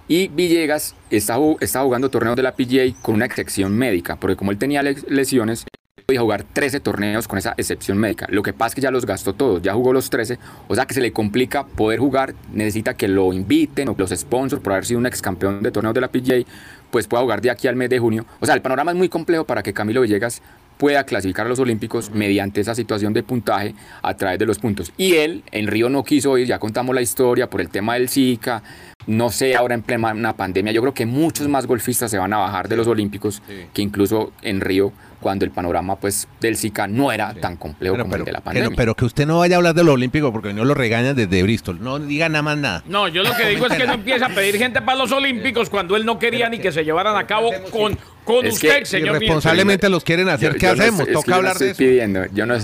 Y 0.08 0.28
Villegas 0.28 0.94
está, 1.10 1.38
está 1.60 1.82
jugando 1.82 2.10
torneos 2.10 2.36
de 2.36 2.42
la 2.42 2.52
PGA 2.52 2.92
con 3.00 3.14
una 3.14 3.24
excepción 3.24 3.76
médica, 3.76 4.16
porque 4.16 4.36
como 4.36 4.50
él 4.50 4.58
tenía 4.58 4.82
lesiones, 4.82 5.64
podía 6.12 6.20
jugar 6.20 6.44
13 6.44 6.80
torneos 6.80 7.26
con 7.26 7.38
esa 7.38 7.54
excepción 7.56 7.96
médica. 7.96 8.26
Lo 8.28 8.42
que 8.42 8.52
pasa 8.52 8.68
es 8.68 8.74
que 8.74 8.80
ya 8.82 8.90
los 8.90 9.06
gastó 9.06 9.32
todos, 9.32 9.62
ya 9.62 9.72
jugó 9.72 9.94
los 9.94 10.10
13, 10.10 10.38
o 10.68 10.74
sea 10.74 10.84
que 10.84 10.92
se 10.92 11.00
le 11.00 11.10
complica 11.10 11.64
poder 11.64 12.00
jugar, 12.00 12.34
necesita 12.52 12.92
que 12.94 13.08
lo 13.08 13.32
inviten 13.32 13.88
o 13.88 13.94
los 13.96 14.10
sponsors 14.10 14.62
por 14.62 14.72
haber 14.72 14.84
sido 14.84 14.98
un 14.98 15.06
ex 15.06 15.22
campeón 15.22 15.62
de 15.62 15.70
torneos 15.70 15.94
de 15.94 16.02
la 16.02 16.08
PGA, 16.08 16.44
pues 16.90 17.06
pueda 17.06 17.22
jugar 17.22 17.40
de 17.40 17.50
aquí 17.50 17.66
al 17.66 17.76
mes 17.76 17.88
de 17.88 17.98
junio. 17.98 18.26
O 18.40 18.44
sea, 18.44 18.54
el 18.54 18.60
panorama 18.60 18.90
es 18.90 18.98
muy 18.98 19.08
complejo 19.08 19.44
para 19.44 19.62
que 19.62 19.72
Camilo 19.72 20.02
Villegas 20.02 20.42
pueda 20.78 21.04
clasificar 21.04 21.46
a 21.46 21.48
los 21.48 21.58
Olímpicos 21.58 22.10
mediante 22.10 22.60
esa 22.60 22.74
situación 22.74 23.12
de 23.12 23.22
puntaje 23.22 23.74
a 24.02 24.14
través 24.14 24.38
de 24.38 24.46
los 24.46 24.58
puntos. 24.58 24.92
Y 24.96 25.14
él 25.14 25.44
en 25.52 25.66
Río 25.66 25.88
no 25.88 26.04
quiso 26.04 26.36
ir, 26.38 26.46
ya 26.46 26.58
contamos 26.58 26.94
la 26.94 27.02
historia 27.02 27.48
por 27.48 27.60
el 27.60 27.68
tema 27.68 27.94
del 27.94 28.08
Zika, 28.08 28.62
no 29.06 29.30
sé, 29.30 29.56
ahora 29.56 29.74
en 29.74 29.82
plena 29.82 30.36
pandemia, 30.36 30.72
yo 30.72 30.80
creo 30.80 30.94
que 30.94 31.06
muchos 31.06 31.48
más 31.48 31.66
golfistas 31.66 32.10
se 32.10 32.18
van 32.18 32.32
a 32.32 32.38
bajar 32.38 32.68
de 32.68 32.76
los 32.76 32.86
Olímpicos 32.86 33.42
que 33.72 33.82
incluso 33.82 34.32
en 34.42 34.60
Río 34.60 34.92
cuando 35.22 35.44
el 35.44 35.50
panorama 35.50 35.96
pues 35.96 36.28
del 36.40 36.56
Zika 36.56 36.86
no 36.86 37.12
era 37.12 37.32
tan 37.34 37.56
complejo 37.56 37.96
como 37.96 38.16
el 38.16 38.24
de 38.24 38.32
la 38.32 38.40
pandemia. 38.40 38.76
Pero, 38.76 38.94
que 38.94 39.04
usted 39.04 39.26
no 39.26 39.38
vaya 39.38 39.56
a 39.56 39.58
hablar 39.58 39.74
de 39.74 39.84
los 39.84 39.94
Olímpicos 39.94 40.32
porque 40.32 40.52
no 40.52 40.64
lo 40.64 40.74
regañan 40.74 41.16
desde 41.16 41.42
Bristol. 41.42 41.78
No 41.80 41.98
diga 41.98 42.28
nada 42.28 42.42
más 42.42 42.58
nada. 42.58 42.82
No, 42.86 43.08
yo 43.08 43.22
lo 43.22 43.34
que 43.34 43.48
digo 43.48 43.66
es 43.66 43.72
que 43.74 43.86
no 43.86 43.94
empieza 43.94 44.26
a 44.26 44.28
pedir 44.30 44.58
gente 44.58 44.82
para 44.82 44.98
los 44.98 45.12
Olímpicos 45.12 45.70
cuando 45.70 45.96
él 45.96 46.04
no 46.04 46.18
quería 46.18 46.48
ni 46.48 46.58
que 46.58 46.72
se 46.72 46.84
llevaran 46.84 47.16
a 47.16 47.26
cabo 47.26 47.50
con, 47.70 47.96
con 48.24 48.46
usted, 48.46 48.84
señor. 48.84 49.18
Responsablemente 49.18 49.88
los 49.88 50.04
quieren 50.04 50.28
hacer. 50.28 50.56
¿Qué 50.56 50.66
hacemos? 50.66 51.06
Toca 51.10 51.36
hablar 51.36 51.58
de 51.58 51.70
eso. 51.70 51.78
Pidiendo. 51.78 52.24
Yo 52.32 52.46
no, 52.46 52.56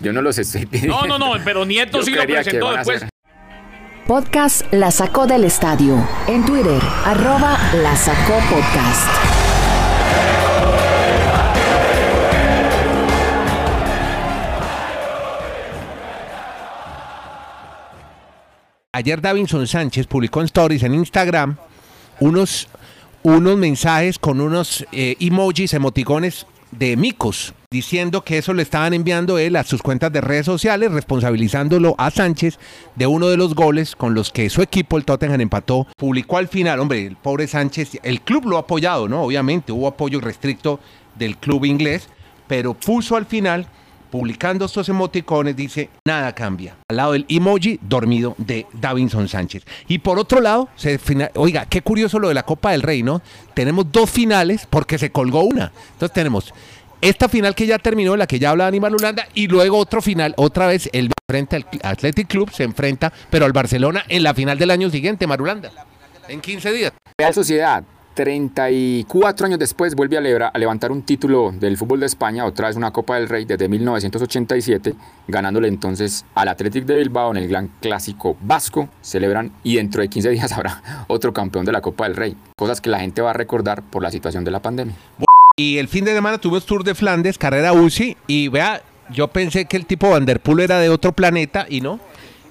yo 0.00 0.12
no 0.12 0.22
los 0.22 0.38
estoy 0.38 0.66
pidiendo. 0.66 1.06
No, 1.06 1.18
no, 1.18 1.18
no, 1.18 1.44
pero 1.44 1.64
Nieto 1.64 2.02
sí 2.02 2.12
lo 2.12 2.24
presentó 2.24 2.72
después. 2.72 3.04
Podcast 4.06 4.70
La 4.72 4.90
Sacó 4.90 5.26
del 5.26 5.44
Estadio. 5.44 6.06
En 6.26 6.44
Twitter, 6.44 6.80
arroba 7.04 7.58
La 7.82 7.96
Sacó 7.96 8.38
Podcast. 8.50 9.08
Ayer 18.92 19.20
Davinson 19.20 19.66
Sánchez 19.66 20.06
publicó 20.06 20.40
en 20.40 20.46
Stories 20.46 20.82
en 20.84 20.94
Instagram 20.94 21.56
unos, 22.20 22.68
unos 23.24 23.56
mensajes 23.56 24.18
con 24.18 24.40
unos 24.42 24.86
eh, 24.92 25.16
emojis, 25.18 25.72
emoticones 25.72 26.46
de 26.72 26.94
micos, 26.96 27.54
diciendo 27.70 28.22
que 28.22 28.36
eso 28.36 28.52
le 28.52 28.62
estaban 28.62 28.92
enviando 28.92 29.38
él 29.38 29.56
a 29.56 29.64
sus 29.64 29.80
cuentas 29.80 30.12
de 30.12 30.20
redes 30.20 30.44
sociales, 30.44 30.92
responsabilizándolo 30.92 31.94
a 31.96 32.10
Sánchez 32.10 32.58
de 32.96 33.06
uno 33.06 33.28
de 33.28 33.38
los 33.38 33.54
goles 33.54 33.96
con 33.96 34.12
los 34.12 34.30
que 34.30 34.50
su 34.50 34.60
equipo, 34.60 34.98
el 34.98 35.06
Tottenham, 35.06 35.40
empató. 35.40 35.86
Publicó 35.96 36.36
al 36.36 36.48
final, 36.48 36.80
hombre, 36.80 37.06
el 37.06 37.16
pobre 37.16 37.46
Sánchez, 37.46 37.98
el 38.02 38.20
club 38.20 38.44
lo 38.44 38.56
ha 38.58 38.60
apoyado, 38.60 39.08
¿no? 39.08 39.22
Obviamente, 39.22 39.72
hubo 39.72 39.88
apoyo 39.88 40.20
restricto 40.20 40.78
del 41.14 41.38
club 41.38 41.64
inglés, 41.64 42.08
pero 42.46 42.74
puso 42.74 43.16
al 43.16 43.24
final 43.24 43.66
publicando 44.14 44.66
estos 44.66 44.88
emoticones, 44.88 45.56
dice, 45.56 45.90
nada 46.06 46.32
cambia. 46.32 46.76
Al 46.88 46.98
lado 46.98 47.12
del 47.14 47.26
emoji 47.28 47.80
dormido 47.82 48.36
de 48.38 48.64
Davinson 48.72 49.26
Sánchez. 49.26 49.64
Y 49.88 49.98
por 49.98 50.20
otro 50.20 50.40
lado, 50.40 50.68
se 50.76 51.00
oiga, 51.34 51.66
qué 51.66 51.82
curioso 51.82 52.20
lo 52.20 52.28
de 52.28 52.34
la 52.34 52.44
Copa 52.44 52.70
del 52.70 52.82
Rey, 52.82 53.02
¿no? 53.02 53.22
Tenemos 53.54 53.90
dos 53.90 54.08
finales 54.08 54.68
porque 54.70 54.98
se 54.98 55.10
colgó 55.10 55.42
una. 55.42 55.72
Entonces 55.94 56.12
tenemos 56.12 56.54
esta 57.00 57.28
final 57.28 57.56
que 57.56 57.66
ya 57.66 57.80
terminó, 57.80 58.16
la 58.16 58.28
que 58.28 58.38
ya 58.38 58.50
habla 58.50 58.68
Aníbal 58.68 58.94
Ulanda, 58.94 59.26
y 59.34 59.48
luego 59.48 59.78
otro 59.78 60.00
final, 60.00 60.32
otra 60.36 60.68
vez 60.68 60.88
el 60.92 61.10
frente 61.28 61.56
al 61.56 61.66
Athletic 61.82 62.28
Club 62.28 62.52
se 62.52 62.62
enfrenta, 62.62 63.12
pero 63.30 63.46
al 63.46 63.52
Barcelona 63.52 64.04
en 64.06 64.22
la 64.22 64.32
final 64.32 64.56
del 64.56 64.70
año 64.70 64.90
siguiente, 64.90 65.26
Marulanda, 65.26 65.72
en 66.28 66.40
15 66.40 66.70
días. 66.70 66.92
Real 67.18 67.34
Sociedad, 67.34 67.82
34 68.14 69.46
años 69.46 69.58
después 69.58 69.94
vuelve 69.94 70.16
a, 70.16 70.58
levantar 70.58 70.92
un 70.92 71.02
título 71.02 71.52
del 71.52 71.76
fútbol 71.76 72.00
de 72.00 72.06
España, 72.06 72.44
otra 72.44 72.68
vez 72.68 72.76
una 72.76 72.92
Copa 72.92 73.16
del 73.16 73.28
Rey 73.28 73.44
desde 73.44 73.68
1987, 73.68 74.94
ganándole 75.26 75.68
entonces 75.68 76.24
al 76.34 76.48
Athletic 76.48 76.84
de 76.84 76.96
Bilbao 76.96 77.32
en 77.32 77.38
el 77.38 77.48
Gran 77.48 77.68
Clásico 77.80 78.36
Vasco. 78.40 78.88
Celebran 79.02 79.52
y 79.64 79.76
dentro 79.76 80.00
de 80.00 80.08
15 80.08 80.30
días 80.30 80.52
habrá 80.52 81.04
otro 81.08 81.32
campeón 81.32 81.64
de 81.64 81.72
la 81.72 81.80
Copa 81.80 82.04
del 82.04 82.16
Rey. 82.16 82.36
Cosas 82.56 82.80
que 82.80 82.90
la 82.90 83.00
gente 83.00 83.20
va 83.20 83.30
a 83.30 83.34
recordar 83.34 83.82
por 83.82 84.02
la 84.02 84.10
situación 84.10 84.44
de 84.44 84.50
la 84.52 84.62
pandemia. 84.62 84.94
Y 85.56 85.78
el 85.78 85.88
fin 85.88 86.04
de 86.04 86.14
semana 86.14 86.38
tuvimos 86.38 86.66
Tour 86.66 86.84
de 86.84 86.94
Flandes, 86.94 87.38
carrera 87.38 87.72
UCI, 87.72 88.16
y 88.26 88.48
vea, 88.48 88.82
yo 89.10 89.28
pensé 89.28 89.66
que 89.66 89.76
el 89.76 89.86
tipo 89.86 90.10
Vanderpool 90.10 90.60
era 90.60 90.78
de 90.78 90.88
otro 90.88 91.12
planeta 91.12 91.66
y 91.68 91.80
no. 91.80 92.00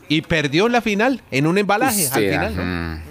Y 0.10 0.22
perdió 0.22 0.68
la 0.68 0.82
final, 0.82 1.22
en 1.32 1.48
un 1.48 1.58
embalaje 1.58 2.08
al 2.08 2.22
final. 2.22 3.04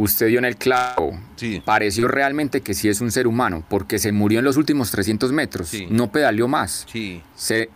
Usted 0.00 0.28
dio 0.28 0.38
en 0.38 0.44
el 0.44 0.56
clavo. 0.56 1.18
Sí. 1.34 1.60
Pareció 1.64 2.06
realmente 2.06 2.60
que 2.60 2.72
sí 2.72 2.88
es 2.88 3.00
un 3.00 3.10
ser 3.10 3.26
humano, 3.26 3.64
porque 3.68 3.98
se 3.98 4.12
murió 4.12 4.38
en 4.38 4.44
los 4.44 4.56
últimos 4.56 4.92
300 4.92 5.32
metros. 5.32 5.72
No 5.90 6.12
pedaleó 6.12 6.46
más. 6.46 6.86
Sí. 6.88 7.20
Se 7.34 7.68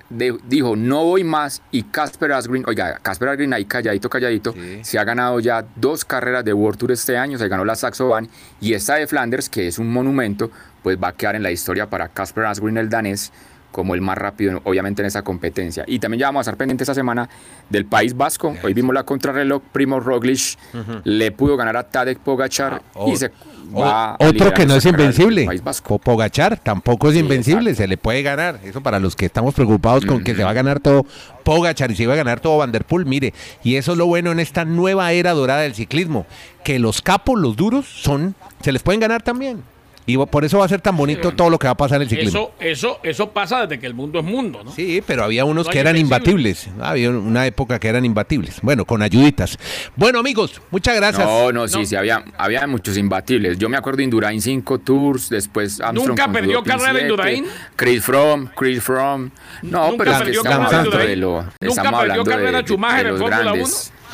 dijo, 0.48 0.76
no 0.76 1.02
voy 1.02 1.24
más. 1.24 1.62
Y 1.72 1.82
Casper 1.82 2.30
Asgreen, 2.30 2.62
oiga, 2.68 3.00
Casper 3.02 3.30
Asgreen 3.30 3.52
ahí 3.52 3.64
calladito, 3.64 4.08
calladito, 4.08 4.54
se 4.82 5.00
ha 5.00 5.04
ganado 5.04 5.40
ya 5.40 5.66
dos 5.74 6.04
carreras 6.04 6.44
de 6.44 6.52
World 6.52 6.78
Tour 6.78 6.92
este 6.92 7.16
año. 7.16 7.38
Se 7.38 7.48
ganó 7.48 7.64
la 7.64 7.74
Saxo 7.74 8.11
Van 8.11 8.28
y 8.61 8.74
esta 8.74 8.94
de 8.94 9.08
Flanders, 9.08 9.48
que 9.48 9.66
es 9.66 9.80
un 9.80 9.92
monumento, 9.92 10.52
pues 10.85 10.96
va 11.02 11.08
a 11.08 11.12
quedar 11.14 11.35
en 11.35 11.42
la 11.42 11.50
historia 11.50 11.90
para 11.90 12.06
Casper 12.06 12.44
Asgreen, 12.44 12.76
el 12.76 12.88
danés 12.88 13.32
como 13.72 13.94
el 13.94 14.00
más 14.00 14.16
rápido, 14.16 14.61
obviamente, 14.64 15.02
en 15.02 15.06
esa 15.06 15.22
competencia. 15.22 15.85
Y 15.88 15.98
también 15.98 16.20
ya 16.20 16.26
vamos 16.26 16.40
a 16.40 16.42
estar 16.42 16.56
pendientes 16.56 16.85
esta 16.87 16.94
semana 16.94 17.28
del 17.70 17.87
País 17.87 18.16
Vasco. 18.16 18.54
Hoy 18.62 18.74
vimos 18.74 18.94
la 18.94 19.02
contrarreloj, 19.04 19.62
Primo 19.72 19.98
Roglic 19.98 20.56
le 21.04 21.32
pudo 21.32 21.56
ganar 21.56 21.76
a 21.76 21.82
Tadej 21.85 22.18
Pogachar 22.18 22.82
Ah, 22.94 23.04
y 23.08 23.16
se 23.16 23.30
va 23.76 24.16
otro 24.20 24.52
que 24.52 24.66
no 24.66 24.74
es 24.76 24.85
invencible. 24.85 25.46
País 25.46 25.64
Vasco. 25.64 25.98
Pogachar 25.98 26.58
tampoco 26.58 27.08
es 27.08 27.14
Sí, 27.14 27.20
invencible, 27.20 27.70
exacto. 27.70 27.82
se 27.82 27.88
le 27.88 27.96
puede 27.96 28.22
ganar. 28.22 28.61
Eso 28.62 28.82
para 28.82 28.98
los 29.00 29.16
que 29.16 29.26
estamos 29.26 29.54
preocupados 29.54 30.04
con 30.06 30.22
que 30.22 30.35
se 30.35 30.44
va 30.44 30.50
a 30.50 30.54
ganar 30.54 30.78
todo 30.80 31.04
Pogachar 31.42 31.90
y 31.90 31.96
se 31.96 32.02
iba 32.04 32.12
a 32.12 32.16
ganar 32.16 32.40
todo 32.40 32.58
Vanderpool, 32.58 33.06
mire, 33.06 33.32
y 33.64 33.76
eso 33.76 33.92
es 33.92 33.98
lo 33.98 34.06
bueno 34.06 34.30
en 34.32 34.38
esta 34.40 34.64
nueva 34.64 35.11
era 35.12 35.32
dorada 35.32 35.62
del 35.62 35.74
ciclismo, 35.74 36.26
que 36.62 36.78
los 36.78 37.02
capos, 37.02 37.40
los 37.40 37.56
duros, 37.56 37.87
son, 37.87 38.35
se 38.62 38.70
les 38.70 38.82
pueden 38.82 39.00
ganar 39.00 39.22
también. 39.22 39.62
Y 40.04 40.16
por 40.16 40.44
eso 40.44 40.58
va 40.58 40.64
a 40.64 40.68
ser 40.68 40.80
tan 40.80 40.96
bonito 40.96 41.30
todo 41.32 41.48
lo 41.48 41.58
que 41.58 41.66
va 41.68 41.72
a 41.72 41.76
pasar 41.76 41.96
en 41.96 42.02
el 42.02 42.08
ciclismo. 42.08 42.30
Eso, 42.40 42.52
eso, 42.58 43.00
eso 43.04 43.30
pasa 43.30 43.60
desde 43.66 43.78
que 43.78 43.86
el 43.86 43.94
mundo 43.94 44.18
es 44.18 44.24
mundo, 44.24 44.62
¿no? 44.64 44.72
Sí, 44.72 45.00
pero 45.06 45.22
había 45.22 45.44
unos 45.44 45.66
No 45.66 45.72
que 45.72 45.78
eran 45.78 45.96
imbatibles. 45.96 46.68
Había 46.80 47.10
una 47.10 47.46
época 47.46 47.78
que 47.78 47.86
eran 47.88 48.04
imbatibles. 48.04 48.56
Bueno, 48.62 48.84
con 48.84 49.00
ayuditas. 49.02 49.56
Bueno, 49.94 50.18
amigos, 50.18 50.60
muchas 50.72 50.96
gracias. 50.96 51.24
No, 51.24 51.52
no, 51.52 51.68
sí, 51.68 51.78
No. 51.78 51.86
sí, 51.86 51.94
había, 51.96 52.24
había 52.36 52.66
muchos 52.66 52.96
imbatibles. 52.96 53.58
Yo 53.58 53.68
me 53.68 53.76
acuerdo 53.76 54.02
Indurain 54.02 54.40
5 54.42 54.78
Tours, 54.80 55.28
después 55.28 55.80
Armstrong 55.80 56.08
¿Nunca 56.18 56.32
perdió 56.32 56.62
carrera 56.64 56.90
7, 56.92 57.02
Indurain? 57.02 57.46
Chris 57.76 58.04
Froome, 58.04 58.48
Chris 58.56 58.82
Froome. 58.82 59.30
No, 59.62 59.90
Nunca 59.92 60.04
pero 60.04 60.16
es 60.16 60.22
que 60.22 60.30
estamos 60.32 60.66
hablando 60.72 60.98
de 60.98 61.16
lo, 61.16 61.42
Nunca 61.42 61.50
estamos 61.60 61.76
perdió 62.00 62.00
hablando 62.00 62.24
de, 62.24 62.30
carrera 62.36 62.58
de- 62.58 62.64
Schumacher 62.64 62.96
de 63.04 63.08
en 63.10 63.18
los 63.18 63.20
Fórmula 63.20 63.52
1. 63.52 63.62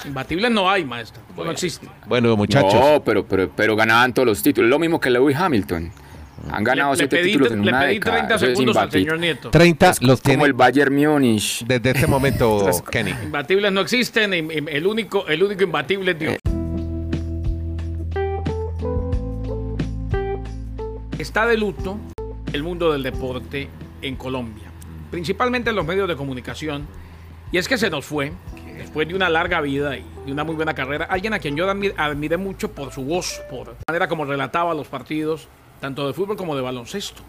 Imbatibles 0.06 0.50
no 0.50 0.70
hay, 0.70 0.84
maestro. 0.84 1.22
Eso 1.32 1.44
no 1.44 1.50
existe. 1.50 1.88
Bueno, 2.06 2.36
muchachos. 2.36 2.74
No, 2.74 3.02
pero, 3.04 3.24
pero, 3.26 3.50
pero 3.54 3.76
ganaban 3.76 4.12
todos 4.14 4.26
los 4.26 4.42
títulos. 4.42 4.68
Lo 4.70 4.78
mismo 4.78 5.00
que 5.00 5.10
Lewis 5.10 5.36
Hamilton. 5.36 5.90
Han 6.52 6.62
ganado 6.64 6.92
Le- 6.92 6.98
le 7.02 7.08
siete 7.08 7.16
pedí- 7.20 7.24
títulos 7.32 7.50
en 7.52 7.62
le 7.64 7.68
una 7.70 7.80
pedí 7.80 7.94
década. 7.94 8.16
30 8.18 8.34
Eso 8.36 8.44
es 8.46 8.50
segundos 8.52 8.76
al 8.76 8.90
señor 8.92 9.18
Nieto. 9.18 9.50
30 9.50 9.86
los 9.88 9.98
Como 10.00 10.16
tiene 10.18 10.44
el 10.44 10.52
Bayern 10.52 10.94
Múnich. 10.94 11.64
desde 11.66 11.90
este 11.90 12.06
momento, 12.06 12.70
Kenny. 12.90 13.10
Imbatibles 13.24 13.72
no 13.72 13.80
existen. 13.80 14.32
El 14.32 14.86
único, 14.86 15.26
el 15.26 15.42
único 15.42 15.64
imbatible 15.64 16.12
es 16.12 16.18
Dios. 16.18 16.34
Está 21.18 21.46
de 21.46 21.56
luto 21.56 21.98
el 22.52 22.62
mundo 22.62 22.92
del 22.92 23.02
deporte 23.02 23.68
en 24.02 24.16
Colombia, 24.16 24.70
principalmente 25.10 25.70
en 25.70 25.76
los 25.76 25.84
medios 25.84 26.08
de 26.08 26.16
comunicación. 26.16 26.86
Y 27.50 27.58
es 27.58 27.66
que 27.66 27.76
se 27.78 27.90
nos 27.90 28.04
fue, 28.04 28.32
después 28.78 29.06
de 29.08 29.14
una 29.14 29.28
larga 29.28 29.60
vida 29.60 29.96
y 29.96 30.04
de 30.24 30.32
una 30.32 30.44
muy 30.44 30.54
buena 30.54 30.74
carrera, 30.74 31.06
alguien 31.10 31.34
a 31.34 31.38
quien 31.38 31.56
yo 31.56 31.66
admi- 31.70 31.92
admiré 31.96 32.36
mucho 32.36 32.70
por 32.72 32.92
su 32.92 33.02
voz, 33.04 33.40
por 33.50 33.68
la 33.68 33.74
manera 33.88 34.08
como 34.08 34.24
relataba 34.24 34.72
los 34.74 34.86
partidos, 34.88 35.48
tanto 35.80 36.06
de 36.06 36.12
fútbol 36.14 36.36
como 36.36 36.56
de 36.56 36.62
baloncesto. 36.62 37.22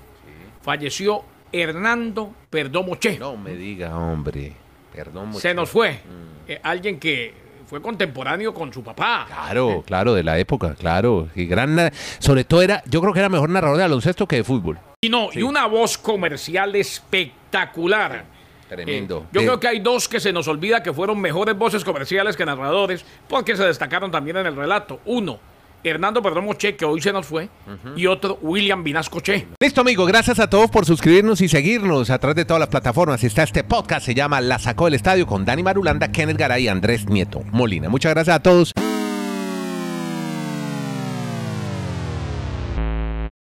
Falleció 0.61 1.23
Hernando 1.51 2.33
Perdomo 2.49 2.95
Che. 2.95 3.17
No 3.19 3.35
me 3.37 3.55
diga, 3.55 3.95
hombre. 3.97 4.53
Perdón. 4.93 5.33
Se 5.35 5.53
nos 5.53 5.69
fue. 5.69 5.99
Eh, 6.47 6.59
alguien 6.63 6.99
que 6.99 7.33
fue 7.67 7.81
contemporáneo 7.81 8.53
con 8.53 8.73
su 8.73 8.83
papá. 8.83 9.25
Claro, 9.27 9.83
claro, 9.85 10.13
de 10.13 10.23
la 10.23 10.37
época, 10.39 10.73
claro. 10.75 11.27
Y 11.35 11.45
gran, 11.45 11.91
sobre 12.19 12.43
todo 12.43 12.61
era, 12.61 12.83
yo 12.87 12.99
creo 13.01 13.13
que 13.13 13.19
era 13.19 13.29
mejor 13.29 13.49
narrador 13.49 13.77
de 13.77 13.83
baloncesto 13.83 14.27
que 14.27 14.37
de 14.37 14.43
fútbol. 14.43 14.79
Y 15.01 15.09
no, 15.09 15.29
y 15.31 15.43
una 15.43 15.65
voz 15.67 15.97
comercial 15.97 16.75
espectacular. 16.75 18.25
Tremendo. 18.69 19.23
Eh, 19.25 19.29
yo 19.33 19.41
De- 19.41 19.47
creo 19.47 19.59
que 19.59 19.67
hay 19.67 19.79
dos 19.79 20.07
que 20.07 20.19
se 20.21 20.31
nos 20.31 20.47
olvida 20.47 20.81
que 20.83 20.93
fueron 20.93 21.19
mejores 21.19 21.57
voces 21.57 21.83
comerciales 21.83 22.37
que 22.37 22.45
narradores, 22.45 23.03
porque 23.27 23.57
se 23.57 23.63
destacaron 23.65 24.11
también 24.11 24.37
en 24.37 24.45
el 24.45 24.55
relato. 24.55 24.99
Uno, 25.05 25.39
Hernando 25.83 26.21
Perdomo 26.21 26.53
Che, 26.53 26.75
que 26.75 26.85
hoy 26.85 27.01
se 27.01 27.11
nos 27.11 27.25
fue, 27.25 27.49
y 27.95 28.05
otro, 28.05 28.37
William 28.41 28.83
Vinasco 28.83 29.21
Che. 29.21 29.47
Listo, 29.59 29.81
amigo. 29.81 30.05
Gracias 30.05 30.39
a 30.39 30.49
todos 30.49 30.69
por 30.69 30.85
suscribirnos 30.85 31.41
y 31.41 31.47
seguirnos 31.47 32.09
a 32.09 32.19
través 32.19 32.35
de 32.35 32.45
todas 32.45 32.59
las 32.59 32.69
plataformas. 32.69 33.23
Está 33.23 33.43
este 33.43 33.63
podcast, 33.63 34.05
se 34.05 34.13
llama 34.13 34.39
La 34.41 34.59
Sacó 34.59 34.85
del 34.85 34.93
Estadio 34.95 35.25
con 35.25 35.45
Dani 35.45 35.63
Marulanda, 35.63 36.11
Kenneth 36.11 36.37
Garay 36.37 36.65
y 36.65 36.67
Andrés 36.67 37.07
Nieto 37.09 37.41
Molina. 37.51 37.89
Muchas 37.89 38.13
gracias 38.13 38.35
a 38.35 38.43
todos. 38.43 38.73